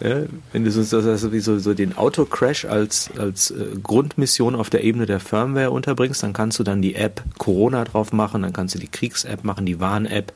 [0.00, 0.22] Ja,
[0.52, 5.18] wenn du so, also so den Autocrash als, als äh, Grundmission auf der Ebene der
[5.18, 8.86] Firmware unterbringst, dann kannst du dann die App Corona drauf machen, dann kannst du die
[8.86, 10.32] Kriegs-App machen, die Warn-App,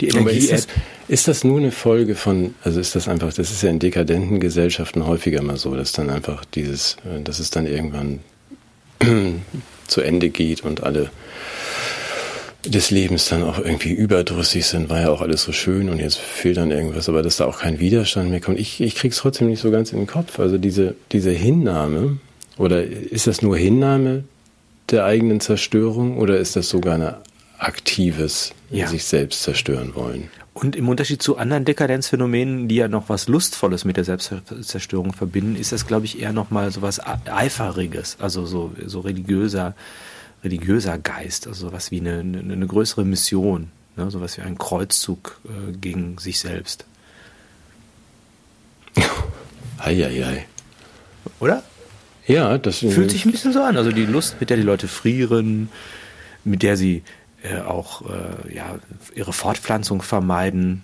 [0.00, 0.58] die Energie-App.
[0.58, 0.68] Ist,
[1.06, 4.40] ist, das nur eine Folge von, also ist das einfach, das ist ja in dekadenten
[4.40, 8.20] Gesellschaften häufiger mal so, dass dann einfach dieses, äh, dass es dann irgendwann
[9.86, 11.10] zu Ende geht und alle
[12.68, 16.18] des Lebens dann auch irgendwie überdrüssig sind, war ja auch alles so schön und jetzt
[16.18, 18.58] fehlt dann irgendwas, aber dass da auch kein Widerstand mehr kommt.
[18.58, 20.38] Ich, ich krieg's trotzdem nicht so ganz in den Kopf.
[20.38, 22.18] Also diese, diese Hinnahme,
[22.58, 24.24] oder ist das nur Hinnahme
[24.90, 27.14] der eigenen Zerstörung oder ist das sogar ein
[27.58, 28.86] aktives ja.
[28.86, 30.30] sich selbst zerstören wollen?
[30.54, 35.54] Und im Unterschied zu anderen Dekadenzphänomenen, die ja noch was Lustvolles mit der Selbstzerstörung verbinden,
[35.54, 39.74] ist das, glaube ich, eher nochmal so was Eiferiges, also so, so religiöser
[40.46, 44.10] religiöser Geist, also sowas wie eine, eine, eine größere Mission, ne?
[44.10, 46.84] sowas wie ein Kreuzzug äh, gegen sich selbst.
[49.78, 50.46] Eieiei.
[51.40, 51.64] Oder?
[52.28, 53.76] Ja, das fühlt sich ein bisschen so an.
[53.76, 55.68] Also die Lust, mit der die Leute frieren,
[56.44, 57.02] mit der sie
[57.42, 58.78] äh, auch äh, ja,
[59.14, 60.82] ihre Fortpflanzung vermeiden,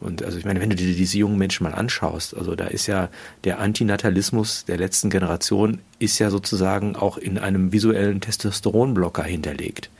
[0.00, 2.86] und also ich meine, wenn du dir diese jungen Menschen mal anschaust, also da ist
[2.86, 3.10] ja
[3.44, 9.90] der Antinatalismus der letzten Generation ist ja sozusagen auch in einem visuellen Testosteronblocker hinterlegt.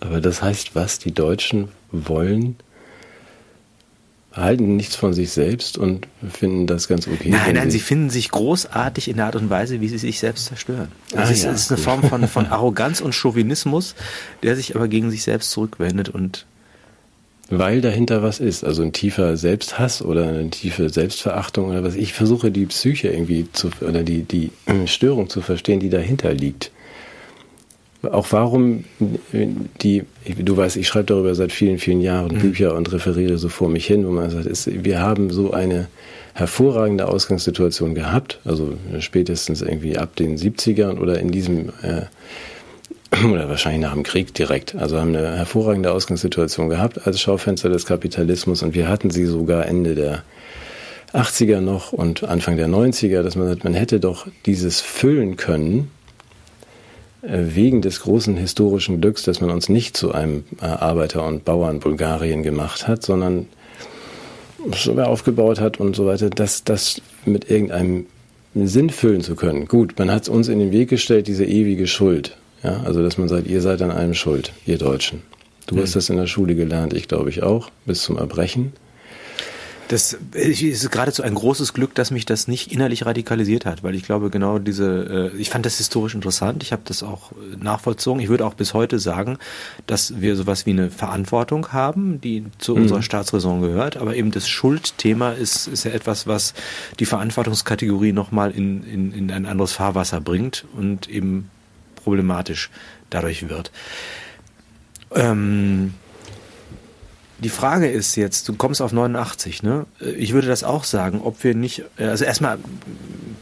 [0.00, 0.98] Aber das heißt was?
[0.98, 2.56] Die Deutschen wollen,
[4.32, 7.28] halten nichts von sich selbst und finden das ganz okay.
[7.28, 10.18] Nein, nein, sie, sie finden sich großartig in der Art und Weise, wie sie sich
[10.18, 10.88] selbst zerstören.
[11.10, 11.52] Das ah, ist, ja.
[11.52, 13.94] ist, eine Form von, von Arroganz und Chauvinismus,
[14.42, 16.46] der sich aber gegen sich selbst zurückwendet und
[17.58, 21.96] weil dahinter was ist, also ein tiefer Selbsthass oder eine tiefe Selbstverachtung oder was.
[21.96, 24.50] Ich versuche die Psyche irgendwie zu, oder die, die
[24.86, 26.70] Störung zu verstehen, die dahinter liegt.
[28.10, 28.84] auch warum
[29.82, 30.04] die,
[30.38, 32.40] du weißt, ich schreibe darüber seit vielen, vielen Jahren mhm.
[32.40, 35.88] Bücher und referiere so vor mich hin, wo man sagt, ist, wir haben so eine
[36.32, 42.06] hervorragende Ausgangssituation gehabt, also spätestens irgendwie ab den 70ern oder in diesem äh,
[43.30, 44.74] oder wahrscheinlich nach dem Krieg direkt.
[44.74, 49.66] Also haben eine hervorragende Ausgangssituation gehabt als Schaufenster des Kapitalismus und wir hatten sie sogar
[49.66, 50.22] Ende der
[51.12, 55.90] 80er noch und Anfang der 90er, dass man sagt, man hätte doch dieses füllen können,
[57.22, 61.44] äh, wegen des großen historischen Glücks, dass man uns nicht zu einem äh, Arbeiter- und
[61.44, 63.46] Bauern Bulgarien gemacht hat, sondern
[64.74, 68.06] so aufgebaut hat und so weiter, dass das mit irgendeinem
[68.54, 69.66] Sinn füllen zu können.
[69.66, 72.36] Gut, man hat uns in den Weg gestellt, diese ewige Schuld.
[72.62, 75.22] Ja, also dass man sagt, ihr seid an allem schuld, ihr Deutschen.
[75.66, 75.80] Du mhm.
[75.80, 78.72] hast das in der Schule gelernt, ich glaube ich auch, bis zum Erbrechen.
[79.92, 84.04] Das ist geradezu ein großes Glück, dass mich das nicht innerlich radikalisiert hat, weil ich
[84.04, 88.22] glaube, genau diese, äh, ich fand das historisch interessant, ich habe das auch äh, nachvollzogen.
[88.22, 89.36] Ich würde auch bis heute sagen,
[89.86, 92.82] dass wir sowas wie eine Verantwortung haben, die zu mhm.
[92.82, 96.54] unserer Staatsräson gehört, aber eben das Schuldthema ist, ist ja etwas, was
[96.98, 101.50] die Verantwortungskategorie nochmal in, in, in ein anderes Fahrwasser bringt und eben
[102.02, 102.70] problematisch
[103.10, 103.70] dadurch wird.
[105.14, 105.94] Ähm,
[107.42, 109.86] die Frage ist jetzt, du kommst auf 89, ne?
[110.16, 112.58] Ich würde das auch sagen, ob wir nicht, also erstmal,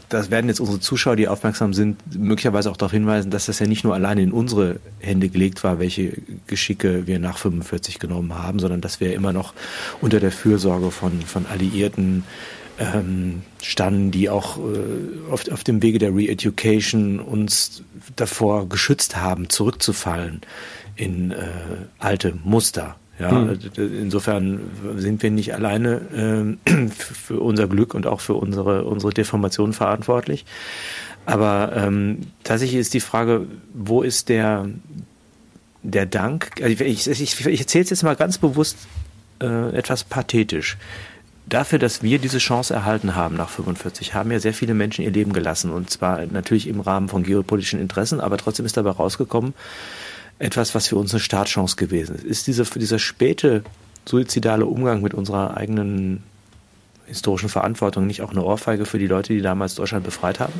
[0.09, 3.67] das werden jetzt unsere Zuschauer, die aufmerksam sind, möglicherweise auch darauf hinweisen, dass das ja
[3.67, 6.13] nicht nur alleine in unsere Hände gelegt war, welche
[6.47, 9.53] Geschicke wir nach 45 genommen haben, sondern dass wir immer noch
[10.01, 12.23] unter der Fürsorge von, von Alliierten
[12.81, 17.83] ähm, standen, die auch äh, auf, auf dem Wege der Re-Education uns
[18.15, 20.41] davor geschützt haben, zurückzufallen
[20.95, 21.35] in äh,
[21.99, 22.95] alte Muster.
[23.19, 23.59] Ja, hm.
[23.77, 24.59] insofern
[24.95, 30.45] sind wir nicht alleine äh, für unser Glück und auch für unsere, unsere Deformation verantwortlich.
[31.25, 34.69] Aber ähm, tatsächlich ist die Frage, wo ist der,
[35.83, 36.51] der Dank?
[36.61, 38.77] Also ich, ich, ich erzähle es jetzt mal ganz bewusst
[39.39, 40.77] äh, etwas pathetisch.
[41.47, 45.11] Dafür, dass wir diese Chance erhalten haben nach 45, haben ja sehr viele Menschen ihr
[45.11, 45.71] Leben gelassen.
[45.71, 49.53] Und zwar natürlich im Rahmen von geopolitischen Interessen, aber trotzdem ist dabei rausgekommen,
[50.39, 52.23] etwas, was für uns eine Startchance gewesen ist.
[52.23, 53.63] Ist dieser, dieser späte
[54.05, 56.23] suizidale Umgang mit unserer eigenen
[57.05, 60.53] historischen Verantwortung nicht auch eine Ohrfeige für die Leute, die damals Deutschland befreit haben?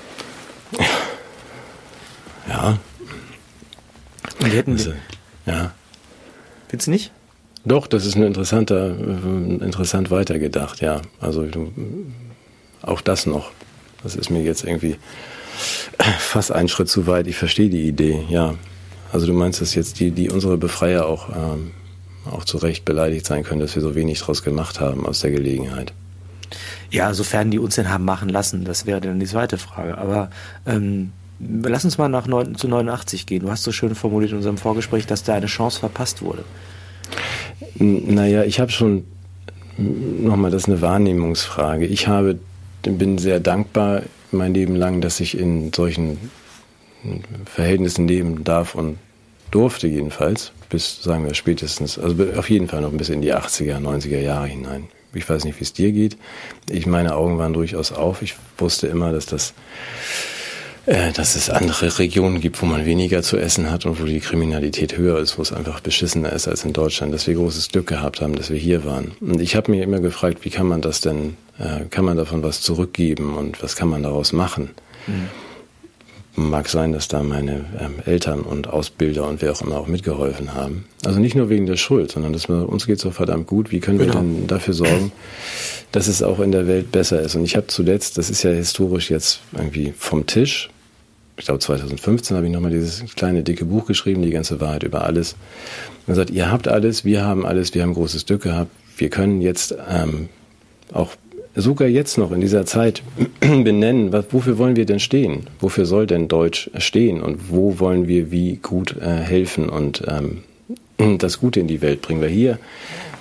[2.49, 2.77] Ja.
[4.39, 4.73] Und die hätten.
[4.73, 4.93] Also,
[5.45, 5.71] ja.
[6.67, 7.11] Findest du nicht?
[7.63, 8.95] Doch, das ist ein interessanter,
[9.61, 11.01] interessant weitergedacht, ja.
[11.19, 11.47] Also
[12.81, 13.51] auch das noch.
[14.03, 14.97] Das ist mir jetzt irgendwie
[16.19, 17.27] fast einen Schritt zu weit.
[17.27, 18.55] Ich verstehe die Idee, ja.
[19.11, 21.71] Also du meinst, dass jetzt die, die unsere Befreier auch, ähm,
[22.31, 25.31] auch zu Recht beleidigt sein können, dass wir so wenig draus gemacht haben aus der
[25.31, 25.93] Gelegenheit.
[26.89, 29.97] Ja, sofern die uns denn haben machen lassen, das wäre dann die zweite Frage.
[29.97, 30.29] Aber
[30.65, 33.43] ähm, lass uns mal nach neun, zu 89 gehen.
[33.43, 36.43] Du hast so schön formuliert in unserem Vorgespräch, dass da eine Chance verpasst wurde.
[37.75, 39.05] Naja, ich habe schon,
[39.77, 41.85] nochmal, das ist eine Wahrnehmungsfrage.
[41.85, 42.39] Ich habe,
[42.83, 46.17] bin sehr dankbar mein Leben lang, dass ich in solchen
[47.45, 48.97] Verhältnissen leben darf und
[49.51, 53.77] durfte jedenfalls, bis, sagen wir, spätestens, also auf jeden Fall noch bisschen in die 80er,
[53.77, 54.87] 90er Jahre hinein.
[55.13, 56.17] Ich weiß nicht, wie es dir geht.
[56.69, 58.21] Ich, meine Augen waren durchaus auf.
[58.21, 59.53] Ich wusste immer, dass das,
[60.85, 64.97] dass es andere Regionen gibt, wo man weniger zu essen hat und wo die Kriminalität
[64.97, 68.21] höher ist, wo es einfach beschissener ist als in Deutschland, dass wir großes Glück gehabt
[68.21, 69.11] haben, dass wir hier waren.
[69.21, 72.41] Und ich habe mir immer gefragt, wie kann man das denn, äh, kann man davon
[72.41, 74.71] was zurückgeben und was kann man daraus machen?
[75.07, 75.29] Mhm.
[76.35, 80.53] Mag sein, dass da meine ähm, Eltern und Ausbilder und wer auch immer auch mitgeholfen
[80.53, 80.85] haben.
[81.03, 83.71] Also nicht nur wegen der Schuld, sondern dass wir, uns geht so verdammt gut.
[83.71, 84.13] Wie können genau.
[84.13, 85.11] wir denn dafür sorgen,
[85.91, 87.35] dass es auch in der Welt besser ist?
[87.35, 90.69] Und ich habe zuletzt, das ist ja historisch jetzt irgendwie vom Tisch.
[91.37, 95.03] Ich glaube 2015 habe ich nochmal dieses kleine dicke Buch geschrieben, die ganze Wahrheit über
[95.03, 95.35] alles.
[96.05, 98.71] Und gesagt, ihr habt alles, wir haben alles, wir haben großes Glück gehabt.
[98.95, 100.29] Wir können jetzt ähm,
[100.93, 101.15] auch
[101.55, 103.03] sogar jetzt noch in dieser Zeit
[103.39, 105.47] benennen, was, wofür wollen wir denn stehen?
[105.59, 107.21] Wofür soll denn Deutsch stehen?
[107.21, 110.43] Und wo wollen wir wie gut äh, helfen und ähm,
[111.17, 112.21] das Gute in die Welt bringen?
[112.21, 112.59] Weil hier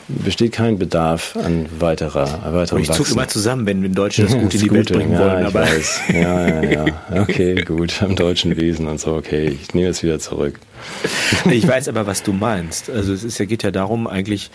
[0.08, 4.56] besteht kein Bedarf an weiterer, weiterem Ich zucke immer zusammen, wenn wir Deutsche das Gute
[4.56, 4.70] in die.
[4.70, 5.46] Welt bringen ja, wollen.
[5.46, 6.00] Aber weiß.
[6.12, 7.22] Ja, ja, ja.
[7.22, 8.02] Okay, gut.
[8.02, 9.14] Am deutschen Wesen und so.
[9.14, 10.58] Okay, ich nehme es wieder zurück.
[11.50, 12.90] Ich weiß aber, was du meinst.
[12.90, 14.50] Also es ist, ja, geht ja darum, eigentlich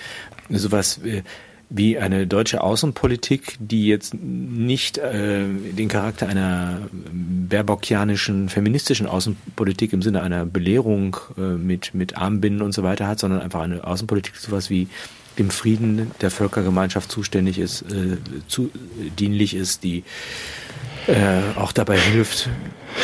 [0.50, 1.22] sowas äh,
[1.70, 10.02] wie eine deutsche Außenpolitik, die jetzt nicht äh, den Charakter einer baerbockianischen feministischen Außenpolitik im
[10.02, 14.36] Sinne einer Belehrung äh, mit, mit Armbinden und so weiter hat, sondern einfach eine Außenpolitik,
[14.36, 14.88] sowas wie
[15.38, 18.72] dem Frieden der Völkergemeinschaft zuständig ist, äh, zu,
[19.20, 20.04] dienlich ist, die
[21.08, 22.50] äh, auch dabei hilft.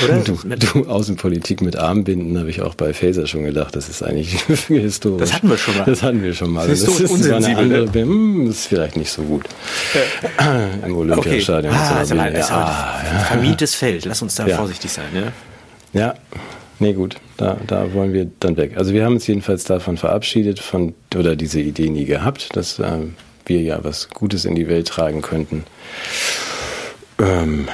[0.06, 0.20] Oder?
[0.20, 3.76] Du, du Außenpolitik mit Armbinden habe ich auch bei Phaser schon gedacht.
[3.76, 5.20] Das ist eigentlich historisch.
[5.20, 5.86] Das hatten wir schon mal.
[5.86, 6.68] Das hatten wir schon mal.
[6.68, 7.92] Das ist, das ist eine andere, ne?
[7.94, 9.46] hm, das ist vielleicht nicht so gut.
[10.40, 11.74] Äh, Im Olympiastadion.
[11.74, 11.84] Okay.
[11.84, 12.12] Ah, ist
[12.52, 13.20] aber ah, ja.
[13.20, 14.06] vermietes Feld.
[14.06, 14.56] Lass uns da ja.
[14.56, 15.06] vorsichtig sein.
[15.14, 16.16] Ja, ja.
[16.80, 18.76] Nee, gut, da, da wollen wir dann weg.
[18.76, 22.92] Also wir haben uns jedenfalls davon verabschiedet, von, oder diese Idee nie gehabt, dass äh,
[23.46, 25.64] wir ja was Gutes in die Welt tragen könnten.
[27.22, 27.68] Ähm,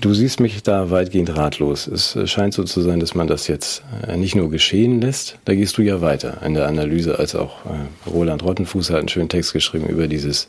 [0.00, 1.86] Du siehst mich da weitgehend ratlos.
[1.86, 5.54] Es scheint so zu sein, dass man das jetzt äh, nicht nur geschehen lässt, da
[5.54, 9.28] gehst du ja weiter in der Analyse, als auch äh, Roland Rottenfuß hat einen schönen
[9.28, 10.48] Text geschrieben über dieses,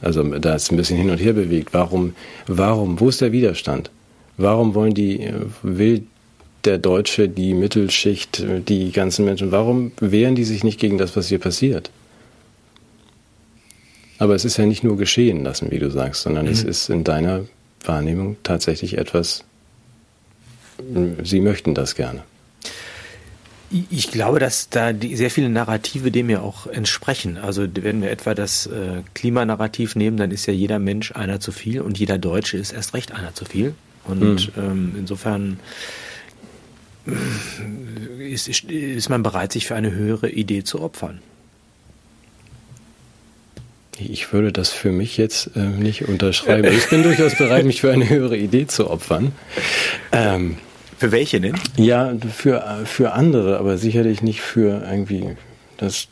[0.00, 1.74] also da ist ein bisschen hin und her bewegt.
[1.74, 2.14] Warum,
[2.46, 3.90] warum, wo ist der Widerstand?
[4.38, 6.04] Warum wollen die, äh, will
[6.64, 11.28] der Deutsche, die Mittelschicht, die ganzen Menschen, warum wehren die sich nicht gegen das, was
[11.28, 11.90] hier passiert?
[14.18, 16.52] Aber es ist ja nicht nur geschehen lassen, wie du sagst, sondern mhm.
[16.52, 17.44] es ist in deiner
[17.84, 19.44] Wahrnehmung tatsächlich etwas,
[21.22, 22.22] Sie möchten das gerne.
[23.70, 27.36] Ich glaube, dass da die, sehr viele Narrative dem ja auch entsprechen.
[27.36, 31.52] Also wenn wir etwa das äh, Klimanarrativ nehmen, dann ist ja jeder Mensch einer zu
[31.52, 33.74] viel und jeder Deutsche ist erst recht einer zu viel.
[34.04, 34.62] Und mhm.
[34.62, 35.60] ähm, insofern
[37.06, 41.20] äh, ist, ist man bereit, sich für eine höhere Idee zu opfern.
[44.08, 46.72] Ich würde das für mich jetzt äh, nicht unterschreiben.
[46.72, 49.32] Ich bin durchaus bereit, mich für eine höhere Idee zu opfern.
[50.12, 50.58] Ähm,
[50.98, 51.56] für welche denn?
[51.76, 55.36] Ja, für, für andere, aber sicherlich nicht für irgendwie
[55.78, 56.08] das,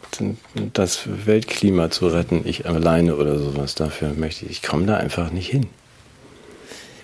[0.72, 3.74] das Weltklima zu retten, ich alleine oder sowas.
[3.74, 5.66] Dafür möchte ich, ich komme da einfach nicht hin.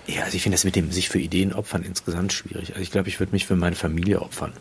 [0.07, 2.71] Ja, also ich finde das mit dem sich für Ideen opfern insgesamt schwierig.
[2.71, 4.53] Also ich glaube, ich würde mich für meine Familie opfern.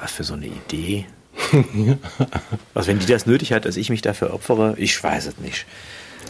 [0.00, 1.06] Was für so eine Idee?
[2.74, 5.66] also wenn die das nötig hat, dass ich mich dafür opfere, ich weiß es nicht.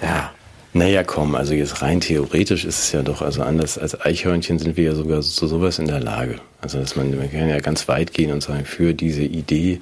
[0.03, 0.33] Ja.
[0.73, 4.77] Naja, komm, also jetzt rein theoretisch ist es ja doch, also anders als Eichhörnchen sind
[4.77, 6.37] wir ja sogar zu sowas in der Lage.
[6.61, 9.81] Also dass man, man kann ja ganz weit gehen und sagen, für diese Idee,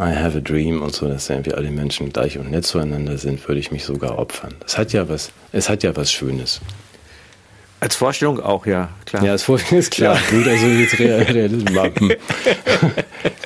[0.00, 3.46] I have a dream und so, dass irgendwie alle Menschen gleich und nett zueinander sind,
[3.46, 4.54] würde ich mich sogar opfern.
[4.60, 6.60] Das hat ja was, es hat ja was Schönes.
[7.78, 9.24] Als Vorstellung auch, ja, klar.
[9.24, 10.16] Ja, als Vorstellung ist klar.
[10.16, 10.36] Ja.
[10.36, 12.16] Gut, also jetzt Realismus.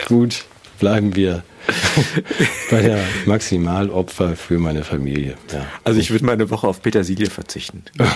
[0.06, 0.44] Gut
[0.78, 1.42] bleiben wir
[2.70, 5.36] bei der Maximalopfer für meine Familie.
[5.52, 5.66] Ja.
[5.82, 7.84] Also ich würde mal eine Woche auf Petersilie verzichten.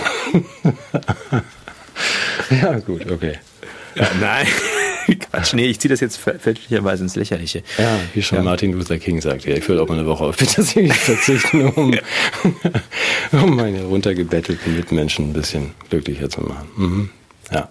[2.61, 3.39] ja, gut, okay.
[3.95, 4.47] Ja, nein.
[5.31, 7.63] Quatsch, nee, ich ziehe das jetzt fälschlicherweise ins Lächerliche.
[7.77, 8.43] Ja, wie schon ja.
[8.43, 11.97] Martin Luther King sagte, ich würde auch mal eine Woche auf Petersilie verzichten, um,
[13.31, 16.67] um meine runtergebettelten Mitmenschen ein bisschen glücklicher zu machen.
[16.77, 17.09] Mhm.
[17.51, 17.69] Ja.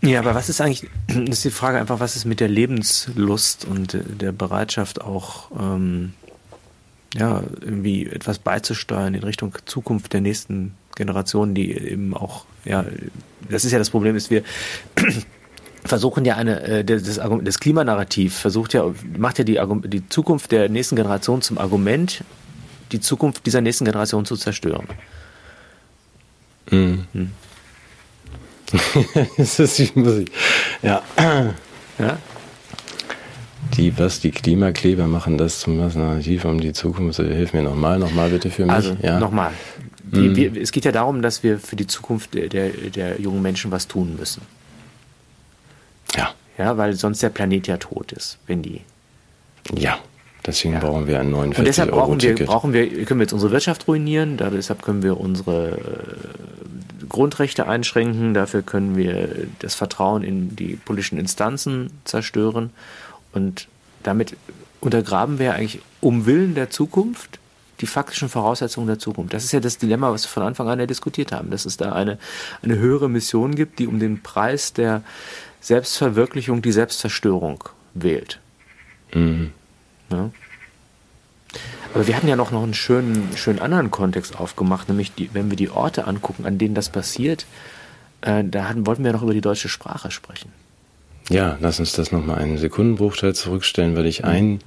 [0.00, 0.88] Ja, aber was ist eigentlich,
[1.30, 6.14] ist die Frage einfach, was ist mit der Lebenslust und der Bereitschaft auch, ähm,
[7.14, 12.84] ja, irgendwie etwas beizusteuern in Richtung Zukunft der nächsten Generationen, die eben auch, ja,
[13.48, 14.42] das ist ja das Problem, ist wir
[15.84, 18.84] versuchen ja eine, äh, das, das Klimanarrativ versucht ja,
[19.16, 22.24] macht ja die, die Zukunft der nächsten Generation zum Argument,
[22.92, 24.86] die Zukunft dieser nächsten Generation zu zerstören.
[26.70, 27.06] Mhm.
[27.12, 27.30] Hm
[29.36, 30.30] das ist die Musik.
[30.82, 31.02] Ja.
[31.98, 32.18] ja.
[33.76, 37.18] Die, was, die Klimakleber machen das zum Narrativ um die Zukunft.
[37.18, 38.74] Hilf mir nochmal, nochmal bitte für mich.
[38.74, 39.18] Also, ja.
[39.18, 39.52] nochmal.
[40.10, 40.56] Mm.
[40.56, 43.88] es geht ja darum, dass wir für die Zukunft der, der, der jungen Menschen was
[43.88, 44.42] tun müssen.
[46.14, 46.30] Ja.
[46.58, 48.82] Ja, weil sonst der Planet ja tot ist, wenn die.
[49.76, 49.98] Ja.
[50.46, 50.80] Deswegen ja.
[50.80, 53.88] brauchen wir einen neuen Und deshalb brauchen wir, brauchen wir, können wir jetzt unsere Wirtschaft
[53.88, 55.76] ruinieren, deshalb können wir unsere
[57.08, 62.70] Grundrechte einschränken, dafür können wir das Vertrauen in die politischen Instanzen zerstören
[63.32, 63.68] und
[64.02, 64.36] damit
[64.80, 67.38] untergraben wir eigentlich um Willen der Zukunft
[67.80, 69.34] die faktischen Voraussetzungen der Zukunft.
[69.34, 71.76] Das ist ja das Dilemma, was wir von Anfang an ja diskutiert haben, dass es
[71.76, 72.18] da eine,
[72.62, 75.02] eine höhere Mission gibt, die um den Preis der
[75.60, 78.40] Selbstverwirklichung die Selbstzerstörung wählt.
[79.12, 79.52] Mhm.
[80.10, 80.30] Ja.
[81.94, 85.50] Aber wir hatten ja noch, noch einen schönen, schönen anderen Kontext aufgemacht, nämlich die, wenn
[85.50, 87.46] wir die Orte angucken, an denen das passiert,
[88.20, 90.52] äh, da hatten, wollten wir noch über die deutsche Sprache sprechen.
[91.30, 94.60] Ja, lass uns das nochmal einen Sekundenbruchteil zurückstellen, weil ich einen,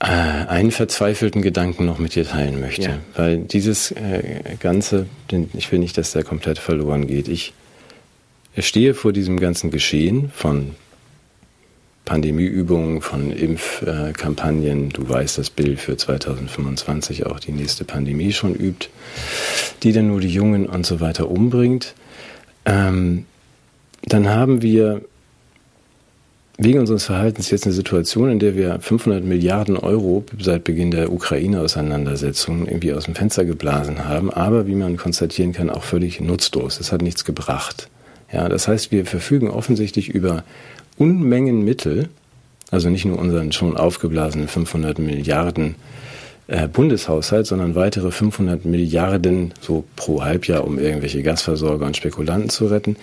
[0.00, 2.82] äh, einen verzweifelten Gedanken noch mit dir teilen möchte.
[2.82, 2.98] Ja.
[3.14, 7.28] Weil dieses äh, Ganze, den, ich will nicht, dass der komplett verloren geht.
[7.28, 7.52] Ich
[8.58, 10.74] stehe vor diesem ganzen Geschehen von
[12.08, 14.88] Pandemieübungen, von Impfkampagnen.
[14.88, 18.88] Du weißt, dass Bill für 2025 auch die nächste Pandemie schon übt,
[19.82, 21.94] die dann nur die Jungen und so weiter umbringt.
[22.64, 23.26] Ähm,
[24.04, 25.02] dann haben wir
[26.56, 31.12] wegen unseres Verhaltens jetzt eine Situation, in der wir 500 Milliarden Euro seit Beginn der
[31.12, 36.80] Ukraine-Auseinandersetzung irgendwie aus dem Fenster geblasen haben, aber wie man konstatieren kann, auch völlig nutzlos.
[36.80, 37.90] Es hat nichts gebracht.
[38.32, 40.42] Ja, das heißt, wir verfügen offensichtlich über
[40.98, 42.08] Unmengen Mittel,
[42.70, 45.76] also nicht nur unseren schon aufgeblasenen 500 Milliarden
[46.48, 52.66] äh, Bundeshaushalt, sondern weitere 500 Milliarden so pro Halbjahr, um irgendwelche Gasversorger und Spekulanten zu
[52.66, 52.96] retten.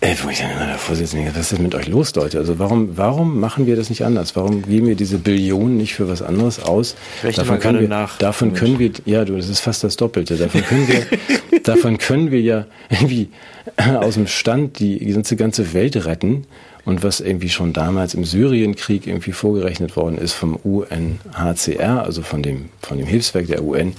[0.00, 2.36] Äh, wo ich dann immer davor sitze was ist denn mit euch los, Leute?
[2.36, 4.36] Also warum, warum machen wir das nicht anders?
[4.36, 6.94] Warum geben wir diese Billionen nicht für was anderes aus?
[7.22, 8.18] Davon können wir, nach.
[8.18, 10.36] davon können wir, ja, du, das ist fast das Doppelte.
[10.36, 13.30] Davon können wir, davon können wir ja irgendwie
[13.78, 16.44] aus dem Stand die ganze, ganze Welt retten
[16.84, 22.42] und was irgendwie schon damals im Syrienkrieg irgendwie vorgerechnet worden ist vom UNHCR, also von
[22.42, 23.94] dem, von dem Hilfswerk der UN,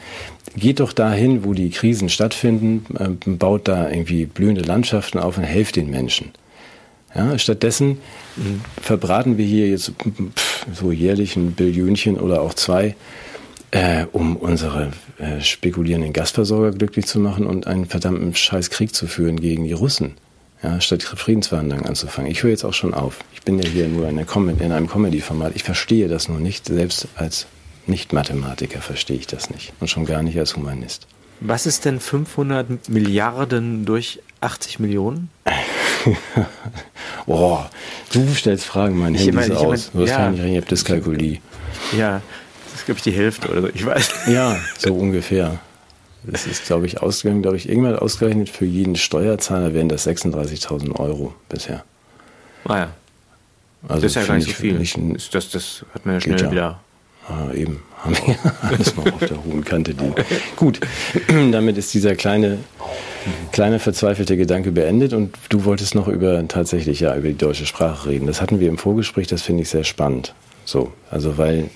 [0.55, 5.43] geht doch dahin, wo die Krisen stattfinden, äh, baut da irgendwie blühende Landschaften auf und
[5.43, 6.31] helft den Menschen.
[7.15, 7.99] Ja, stattdessen
[8.81, 9.93] verbraten wir hier jetzt
[10.73, 12.97] so jährlich ein Billionchen oder auch zwei,
[13.71, 19.07] äh, um unsere äh, spekulierenden Gasversorger glücklich zu machen und einen verdammten Scheiß Krieg zu
[19.07, 20.15] führen gegen die Russen
[20.63, 22.31] ja, statt Friedensverhandlungen anzufangen.
[22.31, 23.19] Ich höre jetzt auch schon auf.
[23.33, 25.55] Ich bin ja hier nur in, in einem Comedy-Format.
[25.55, 26.65] Ich verstehe das nur nicht.
[26.65, 27.47] Selbst als
[27.87, 29.73] Nicht-Mathematiker verstehe ich das nicht.
[29.79, 31.07] Und schon gar nicht als Humanist.
[31.41, 35.29] Was ist denn 500 Milliarden durch 80 Millionen?
[37.25, 37.69] Boah,
[38.13, 39.91] du stellst Fragen, mein Handy ist aus.
[39.91, 41.39] Du hast ja, recht, das Kalkulie.
[41.97, 42.21] Ja,
[42.65, 43.69] das ist, glaube ich, die Hälfte oder so.
[43.73, 44.27] Ich weiß.
[44.27, 45.59] Ja, so ungefähr.
[46.27, 50.99] Das ist, glaube ich, ausgegangen, glaube ich, irgendwann ausgerechnet für jeden Steuerzahler wären das 36.000
[50.99, 51.83] Euro bisher.
[52.65, 52.89] Ah ja.
[53.87, 54.79] Also das ist ja gar nicht so viel.
[54.79, 56.51] Nicht das, das hat man ja schnell ja.
[56.51, 56.79] wieder.
[57.27, 60.13] Ah, eben, haben wir alles noch auf der hohen Kante liegen.
[60.55, 60.79] Gut,
[61.51, 62.59] damit ist dieser kleine,
[63.51, 68.09] kleine verzweifelte Gedanke beendet und du wolltest noch über tatsächlich ja über die deutsche Sprache
[68.09, 68.27] reden.
[68.27, 70.35] Das hatten wir im Vorgespräch, das finde ich sehr spannend.
[70.65, 71.69] So, also weil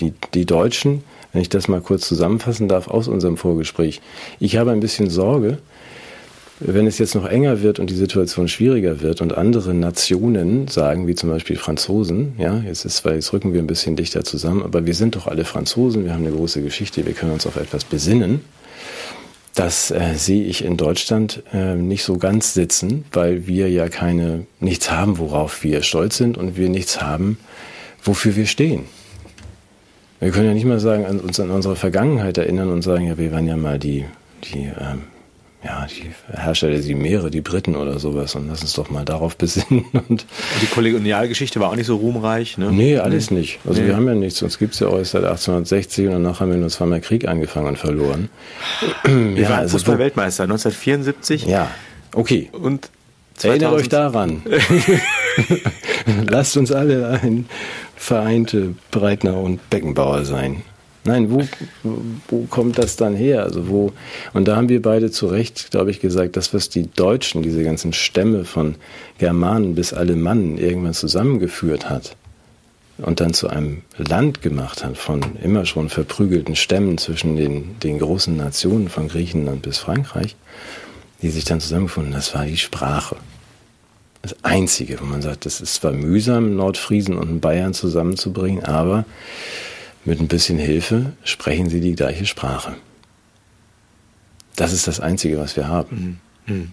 [0.00, 1.04] die, die Deutschen
[1.34, 4.00] wenn ich das mal kurz zusammenfassen darf aus unserem Vorgespräch.
[4.40, 5.58] Ich habe ein bisschen Sorge,
[6.60, 11.08] wenn es jetzt noch enger wird und die Situation schwieriger wird und andere Nationen sagen,
[11.08, 14.62] wie zum Beispiel Franzosen, ja, jetzt ist zwar, jetzt rücken wir ein bisschen dichter zusammen,
[14.62, 17.56] aber wir sind doch alle Franzosen, wir haben eine große Geschichte, wir können uns auf
[17.56, 18.40] etwas besinnen.
[19.56, 24.46] Das äh, sehe ich in Deutschland äh, nicht so ganz sitzen, weil wir ja keine,
[24.60, 27.38] nichts haben, worauf wir stolz sind und wir nichts haben,
[28.02, 28.84] wofür wir stehen.
[30.24, 33.18] Wir können ja nicht mal sagen, an, uns an unsere Vergangenheit erinnern und sagen, ja,
[33.18, 34.06] wir waren ja mal die,
[34.42, 35.02] die, ähm,
[35.62, 39.36] ja, die Herrscher der Meere, die Briten oder sowas und lass uns doch mal darauf
[39.38, 39.84] besinnen.
[40.08, 40.24] Und
[40.62, 42.72] die Kolonialgeschichte war auch nicht so ruhmreich, ne?
[42.72, 43.40] Nee, alles nee.
[43.40, 43.58] nicht.
[43.68, 43.88] Also nee.
[43.88, 46.56] wir haben ja nichts, uns gibt es ja auch seit 1860 und danach haben wir
[46.56, 48.30] nur zweimal Krieg angefangen und verloren.
[49.04, 51.44] Wir ja, waren also Fußball-Weltmeister 1974.
[51.44, 51.70] Ja,
[52.14, 52.48] okay.
[52.50, 52.88] Und
[53.36, 53.62] 2000.
[53.62, 54.42] Erinnert euch daran.
[56.30, 57.46] Lasst uns alle ein
[58.04, 60.62] vereinte Breitner und Beckenbauer sein.
[61.04, 61.42] Nein, wo,
[62.28, 63.42] wo kommt das dann her?
[63.42, 63.92] Also wo,
[64.34, 67.64] und da haben wir beide zu Recht, glaube ich, gesagt, das, was die Deutschen, diese
[67.64, 68.74] ganzen Stämme von
[69.16, 72.14] Germanen bis Alemannen irgendwann zusammengeführt hat
[72.98, 78.00] und dann zu einem Land gemacht hat von immer schon verprügelten Stämmen zwischen den, den
[78.00, 80.36] großen Nationen von Griechenland bis Frankreich,
[81.22, 83.16] die sich dann zusammengefunden, das war die Sprache
[84.24, 89.04] das Einzige, wo man sagt, das ist zwar mühsam, Nordfriesen und Bayern zusammenzubringen, aber
[90.06, 92.74] mit ein bisschen Hilfe sprechen sie die gleiche Sprache.
[94.56, 96.20] Das ist das Einzige, was wir haben.
[96.46, 96.54] Mhm.
[96.54, 96.72] Mhm.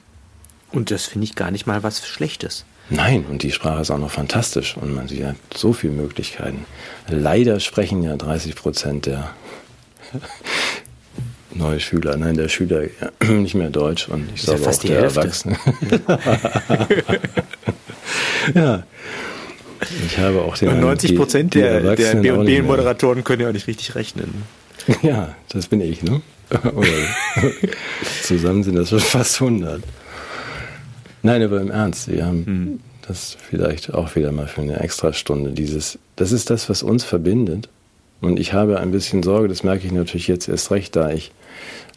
[0.72, 2.64] Und das finde ich gar nicht mal was Schlechtes.
[2.90, 6.66] Nein, und die Sprache ist auch noch fantastisch und man sieht ja so viele Möglichkeiten.
[7.10, 9.30] Leider sprechen ja 30 Prozent der
[11.56, 15.00] neue Schüler, nein, der Schüler ja, nicht mehr Deutsch und ich sage ja auch der
[15.00, 15.58] Erwachsene.
[18.56, 18.84] ja.
[20.06, 20.70] Ich habe auch den.
[20.70, 24.44] Und 90 Prozent der, der B&B-Moderatoren können ja auch nicht richtig rechnen.
[25.04, 26.22] Ja, das bin ich, ne?
[28.24, 29.84] Zusammen sind das schon fast 100.
[31.22, 32.80] Nein, aber im Ernst, wir haben hm.
[33.08, 35.52] das vielleicht auch wieder mal für eine Extrastunde.
[35.52, 37.70] Dieses, das ist das, was uns verbindet.
[38.22, 41.32] Und ich habe ein bisschen Sorge, das merke ich natürlich jetzt erst recht, da ich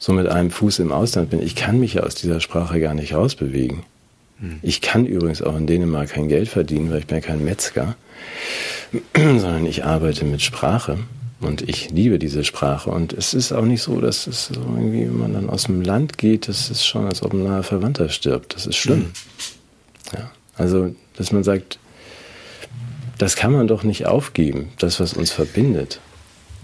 [0.00, 1.42] so mit einem Fuß im Ausland bin.
[1.42, 3.84] Ich kann mich ja aus dieser Sprache gar nicht rausbewegen.
[4.40, 4.58] Hm.
[4.62, 7.96] Ich kann übrigens auch in Dänemark kein Geld verdienen, weil ich bin ja kein Metzger,
[9.14, 10.98] sondern ich arbeite mit Sprache.
[11.40, 12.90] Und ich liebe diese Sprache.
[12.90, 15.82] Und es ist auch nicht so, dass es so irgendwie, wenn man dann aus dem
[15.82, 18.54] Land geht, das ist schon, als ob ein naher Verwandter stirbt.
[18.54, 19.00] Das ist schlimm.
[19.00, 20.18] Mhm.
[20.18, 20.30] Ja.
[20.56, 21.78] Also, dass man sagt,
[23.18, 26.00] das kann man doch nicht aufgeben, das, was uns verbindet.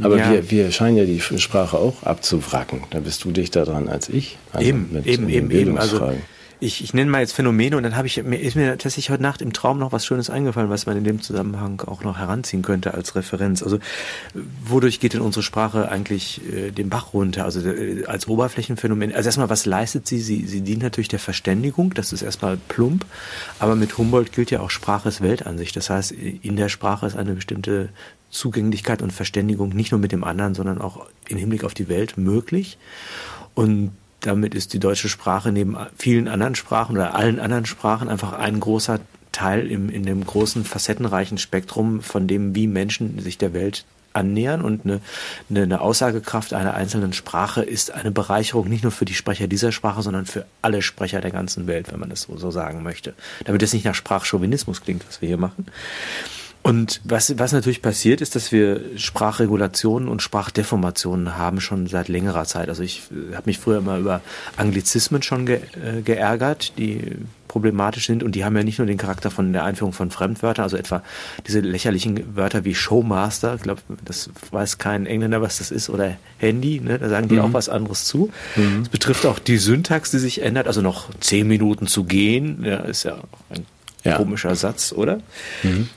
[0.02, 0.30] Aber ja.
[0.30, 2.84] wir, wir scheinen ja die Sprache auch abzuwracken.
[2.90, 4.38] Da bist du dichter dran als ich.
[4.52, 5.78] Also eben, eben, eben, eben.
[5.78, 6.12] Also
[6.60, 9.22] ich, ich nenne mal jetzt Phänomene und dann habe ich mir ist mir tatsächlich heute
[9.22, 12.62] Nacht im Traum noch was Schönes eingefallen, was man in dem Zusammenhang auch noch heranziehen
[12.62, 13.62] könnte als Referenz.
[13.62, 13.78] Also
[14.62, 17.44] wodurch geht denn unsere Sprache eigentlich äh, den Bach runter?
[17.44, 19.14] Also äh, als Oberflächenphänomen.
[19.14, 20.20] Also erstmal, was leistet sie?
[20.20, 21.94] Sie, sie dient natürlich der Verständigung.
[21.94, 23.06] Das ist erstmal plump.
[23.58, 25.74] Aber mit Humboldt gilt ja auch Sprache ist Weltansicht.
[25.76, 27.88] Das heißt, in der Sprache ist eine bestimmte
[28.30, 32.16] Zugänglichkeit und Verständigung nicht nur mit dem anderen, sondern auch im Hinblick auf die Welt
[32.16, 32.78] möglich.
[33.54, 38.32] Und damit ist die deutsche Sprache neben vielen anderen Sprachen oder allen anderen Sprachen einfach
[38.32, 39.00] ein großer
[39.32, 44.62] Teil im, in dem großen facettenreichen Spektrum von dem, wie Menschen sich der Welt annähern
[44.62, 45.00] und eine,
[45.48, 49.70] eine, eine Aussagekraft einer einzelnen Sprache ist eine Bereicherung nicht nur für die Sprecher dieser
[49.72, 53.14] Sprache, sondern für alle Sprecher der ganzen Welt, wenn man es so, so sagen möchte.
[53.44, 55.66] Damit es nicht nach Sprachchauvinismus klingt, was wir hier machen.
[56.62, 62.44] Und was, was natürlich passiert, ist, dass wir Sprachregulationen und Sprachdeformationen haben schon seit längerer
[62.44, 62.68] Zeit.
[62.68, 64.20] Also ich äh, habe mich früher immer über
[64.56, 67.16] Anglizismen schon ge, äh, geärgert, die
[67.48, 70.62] problematisch sind und die haben ja nicht nur den Charakter von der Einführung von Fremdwörtern,
[70.62, 71.02] also etwa
[71.48, 76.16] diese lächerlichen Wörter wie Showmaster, ich glaube, das weiß kein Engländer, was das ist, oder
[76.38, 77.00] Handy, ne?
[77.00, 77.40] da sagen die mhm.
[77.40, 78.30] auch was anderes zu.
[78.54, 78.82] Es mhm.
[78.92, 83.02] betrifft auch die Syntax, die sich ändert, also noch zehn Minuten zu gehen, ja, ist
[83.02, 83.16] ja
[83.48, 83.66] ein
[84.04, 84.16] ja.
[84.16, 85.20] komischer Satz, oder?
[85.64, 85.88] Mhm.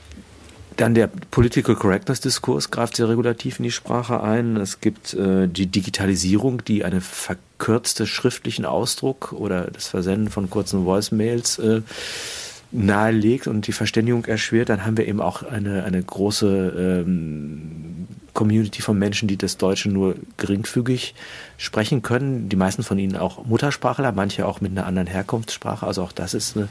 [0.76, 4.56] Dann der Political Correctness Diskurs greift sehr regulativ in die Sprache ein.
[4.56, 10.84] Es gibt äh, die Digitalisierung, die einen verkürzte schriftlichen Ausdruck oder das Versenden von kurzen
[10.84, 11.82] Voicemails äh,
[12.72, 14.68] nahelegt und die Verständigung erschwert.
[14.68, 19.88] Dann haben wir eben auch eine, eine große ähm, Community von Menschen, die das Deutsche
[19.88, 21.14] nur geringfügig
[21.56, 22.48] sprechen können.
[22.48, 25.86] Die meisten von ihnen auch Muttersprachler, manche auch mit einer anderen Herkunftssprache.
[25.86, 26.68] Also auch das ist eine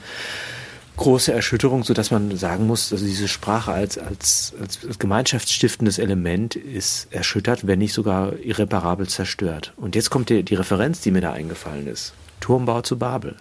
[0.97, 6.55] große Erschütterung, so dass man sagen muss, also diese Sprache als, als, als gemeinschaftsstiftendes Element
[6.55, 9.73] ist erschüttert, wenn nicht sogar irreparabel zerstört.
[9.77, 12.13] Und jetzt kommt die, die Referenz, die mir da eingefallen ist.
[12.39, 13.35] Turmbau zu Babel.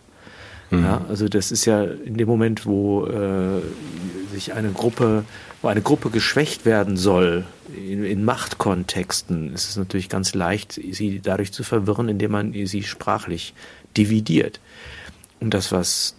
[0.70, 0.84] Mhm.
[0.84, 3.60] Ja, also das ist ja in dem Moment, wo äh,
[4.32, 5.24] sich eine Gruppe,
[5.60, 7.44] wo eine Gruppe geschwächt werden soll,
[7.76, 12.82] in, in Machtkontexten, ist es natürlich ganz leicht, sie dadurch zu verwirren, indem man sie
[12.82, 13.54] sprachlich
[13.96, 14.60] dividiert.
[15.40, 16.14] Und das, was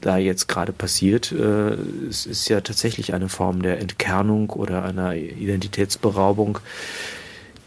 [0.00, 1.76] da jetzt gerade passiert, äh,
[2.08, 6.58] es ist ja tatsächlich eine Form der Entkernung oder einer Identitätsberaubung,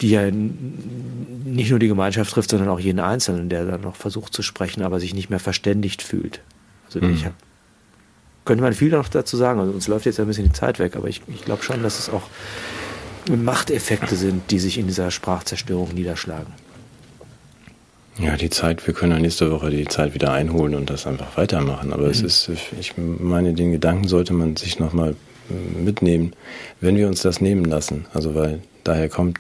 [0.02, 4.34] die ja nicht nur die Gemeinschaft trifft, sondern auch jeden Einzelnen, der dann noch versucht
[4.34, 6.42] zu sprechen, aber sich nicht mehr verständigt fühlt.
[6.88, 7.14] Also mhm.
[7.14, 7.34] ich hab,
[8.46, 9.60] könnte man viel noch dazu sagen.
[9.60, 12.00] Also uns läuft jetzt ein bisschen die Zeit weg, aber ich, ich glaube schon, dass
[12.00, 12.24] es auch
[13.30, 16.52] Machteffekte sind, die sich in dieser Sprachzerstörung niederschlagen.
[18.20, 21.38] Ja, die Zeit, wir können ja nächste Woche die Zeit wieder einholen und das einfach
[21.38, 21.94] weitermachen.
[21.94, 22.12] Aber mhm.
[22.12, 22.50] es ist,
[22.80, 25.16] ich meine, den Gedanken sollte man sich nochmal
[25.84, 26.34] mitnehmen,
[26.80, 28.06] wenn wir uns das nehmen lassen.
[28.14, 29.40] Also, weil daher kommt,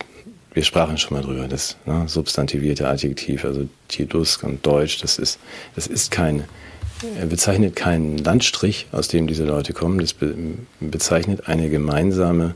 [0.53, 5.39] wir sprachen schon mal drüber, das ne, substantivierte Adjektiv, also Tiedusk und Deutsch, das ist,
[5.75, 6.45] das ist kein,
[7.17, 10.35] er bezeichnet keinen Landstrich, aus dem diese Leute kommen, das be
[10.79, 12.55] bezeichnet eine gemeinsame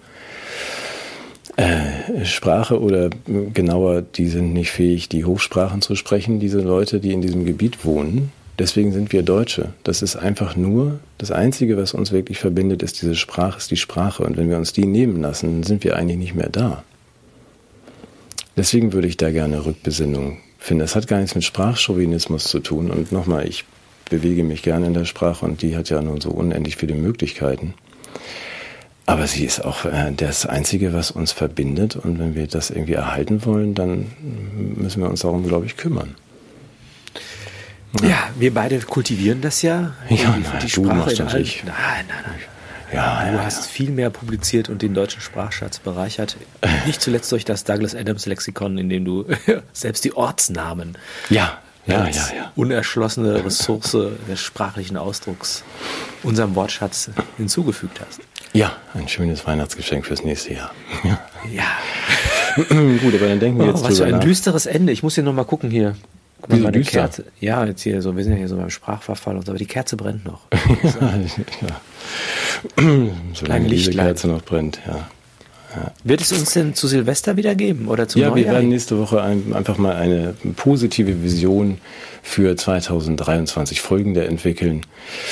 [1.57, 3.09] äh, Sprache oder
[3.53, 7.85] genauer, die sind nicht fähig, die Hochsprachen zu sprechen, diese Leute, die in diesem Gebiet
[7.85, 8.31] wohnen.
[8.57, 9.73] Deswegen sind wir Deutsche.
[9.83, 13.77] Das ist einfach nur, das Einzige, was uns wirklich verbindet, ist diese Sprache, ist die
[13.77, 14.23] Sprache.
[14.23, 16.83] Und wenn wir uns die nehmen lassen, sind wir eigentlich nicht mehr da.
[18.55, 20.79] Deswegen würde ich da gerne Rückbesinnung finden.
[20.79, 22.91] Das hat gar nichts mit Sprachchauvinismus zu tun.
[22.91, 23.65] Und nochmal, ich
[24.09, 27.73] bewege mich gerne in der Sprache und die hat ja nun so unendlich viele Möglichkeiten.
[29.07, 31.95] Aber sie ist auch äh, das Einzige, was uns verbindet.
[31.95, 34.11] Und wenn wir das irgendwie erhalten wollen, dann
[34.75, 36.15] müssen wir uns darum, glaube ich, kümmern.
[38.01, 39.93] Ja, ja wir beide kultivieren das ja.
[40.09, 41.63] Ja, die, nein, die Sprache du machst das nicht.
[41.65, 41.75] Nein,
[42.07, 42.39] nein, nein.
[42.93, 43.69] Ja, du ja, hast ja.
[43.71, 46.37] viel mehr publiziert und den deutschen Sprachschatz bereichert.
[46.85, 49.25] Nicht zuletzt durch das Douglas Adams Lexikon, in dem du
[49.73, 50.97] selbst die Ortsnamen
[51.29, 52.51] ja, ja, ja, ja.
[52.55, 53.97] unerschlossene Ressource
[54.29, 55.63] des sprachlichen Ausdrucks
[56.23, 58.21] unserem Wortschatz hinzugefügt hast.
[58.55, 60.71] Ja, ein schönes Weihnachtsgeschenk fürs nächste Jahr.
[61.03, 61.19] Ja.
[61.51, 61.65] ja.
[63.01, 64.93] Gut, aber dann denken wir oh, jetzt Was für ein düsteres Ende.
[64.93, 65.95] Ich muss hier nochmal gucken hier.
[66.39, 67.01] Guck mal, meine düster?
[67.01, 67.25] Kerze.
[67.41, 69.65] Ja, jetzt hier so, wir sind ja hier so beim Sprachverfall und so, aber die
[69.65, 70.39] Kerze brennt noch.
[72.77, 72.81] ja.
[73.33, 75.09] Solange diese Kerze noch brennt, ja.
[75.75, 75.91] Ja.
[76.05, 78.45] Wird es uns denn zu Silvester wieder geben oder zu Ja, Neujahr?
[78.45, 81.79] wir werden nächste Woche ein, einfach mal eine positive Vision
[82.23, 84.85] für 2023 folgende entwickeln.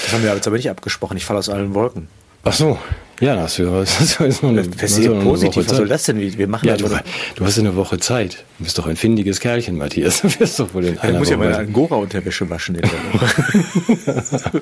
[0.03, 1.15] Das haben wir jetzt aber nicht abgesprochen.
[1.15, 2.09] Ich falle aus allen Wolken.
[2.43, 2.77] Ach so,
[3.23, 5.69] ja, das ist, das ist nur eine, das ist nur positiv.
[5.69, 6.19] Was soll das denn?
[6.19, 6.89] Wir machen ja, du,
[7.35, 8.43] du hast ja eine Woche Zeit.
[8.57, 10.21] Du bist doch ein findiges Kerlchen, Matthias.
[10.23, 12.91] Du wirst doch wohl in einer Ich muss Woche ja meine Angora-Unterwäsche waschen in der
[12.91, 14.61] Woche.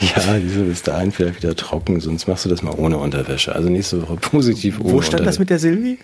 [0.00, 3.54] ja, diese da dahin vielleicht wieder trocken, sonst machst du das mal ohne Unterwäsche.
[3.54, 5.24] Also nächste Woche positiv ohne Wo stand Unterwäsche.
[5.24, 5.98] das mit der Silvi?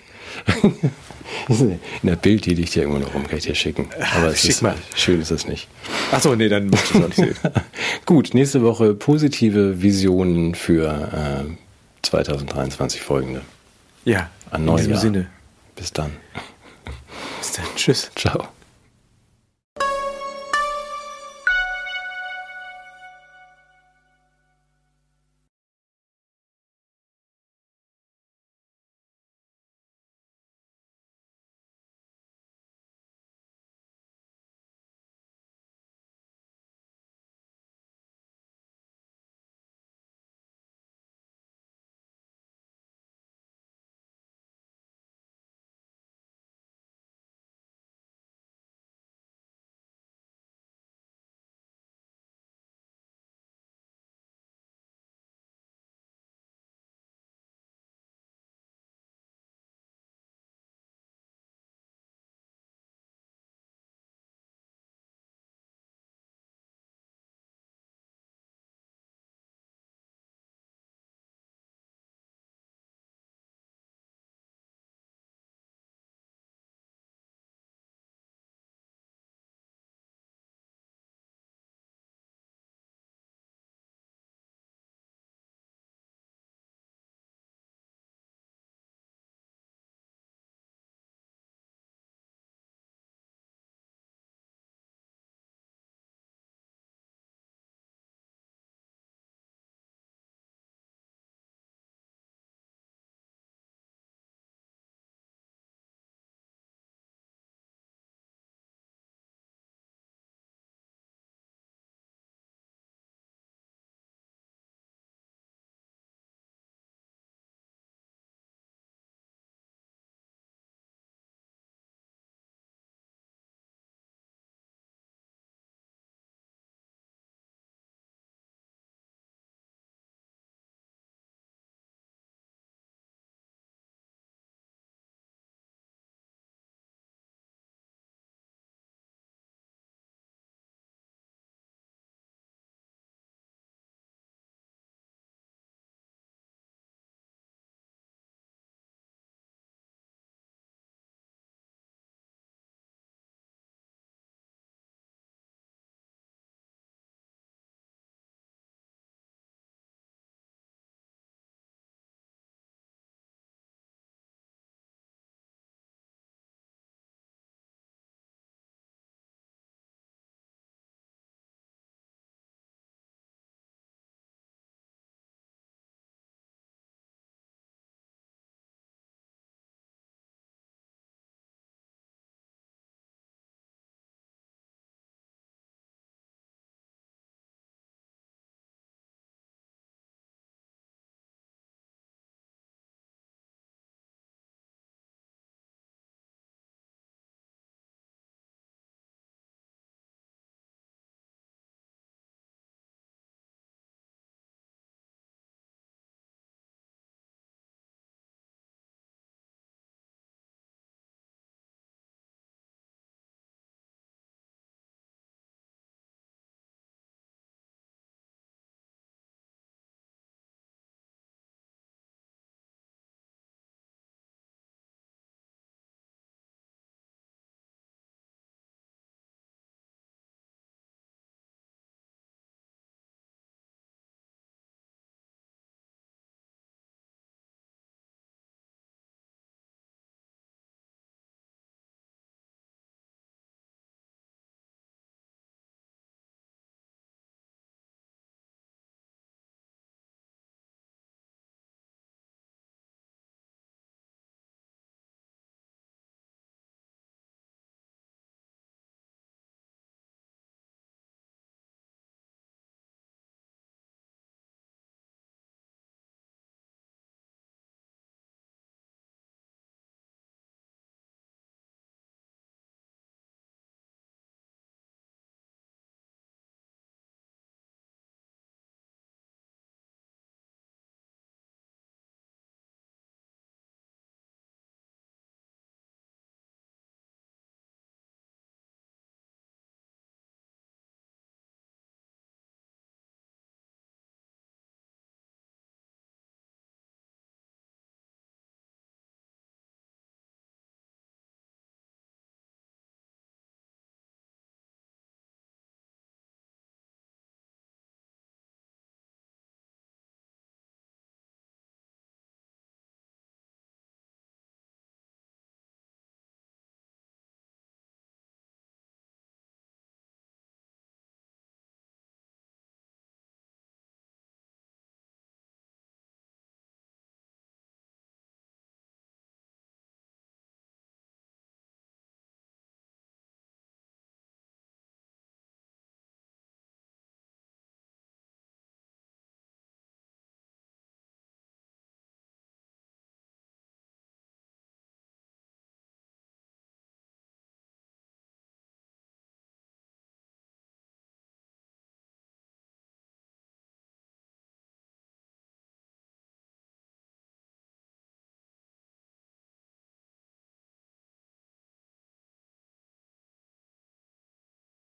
[1.49, 1.69] In
[2.03, 3.91] der Bild, die liegt ja irgendwo noch rum, kann ich dir schicken.
[4.17, 4.65] Aber Schick ist,
[4.97, 5.69] schön ist das nicht.
[6.13, 7.37] Achso, nee, dann muss ich es auch nicht sehen.
[8.07, 11.70] Gut, nächste Woche positive Visionen für äh,
[12.03, 13.43] 2023 folgende.
[14.05, 14.31] Ja.
[14.51, 14.85] An Neujahr.
[14.85, 15.31] In diesem Sinne.
[15.77, 16.17] Bis dann.
[17.39, 17.67] Bis dann.
[17.77, 18.11] Tschüss.
[18.15, 18.49] Ciao.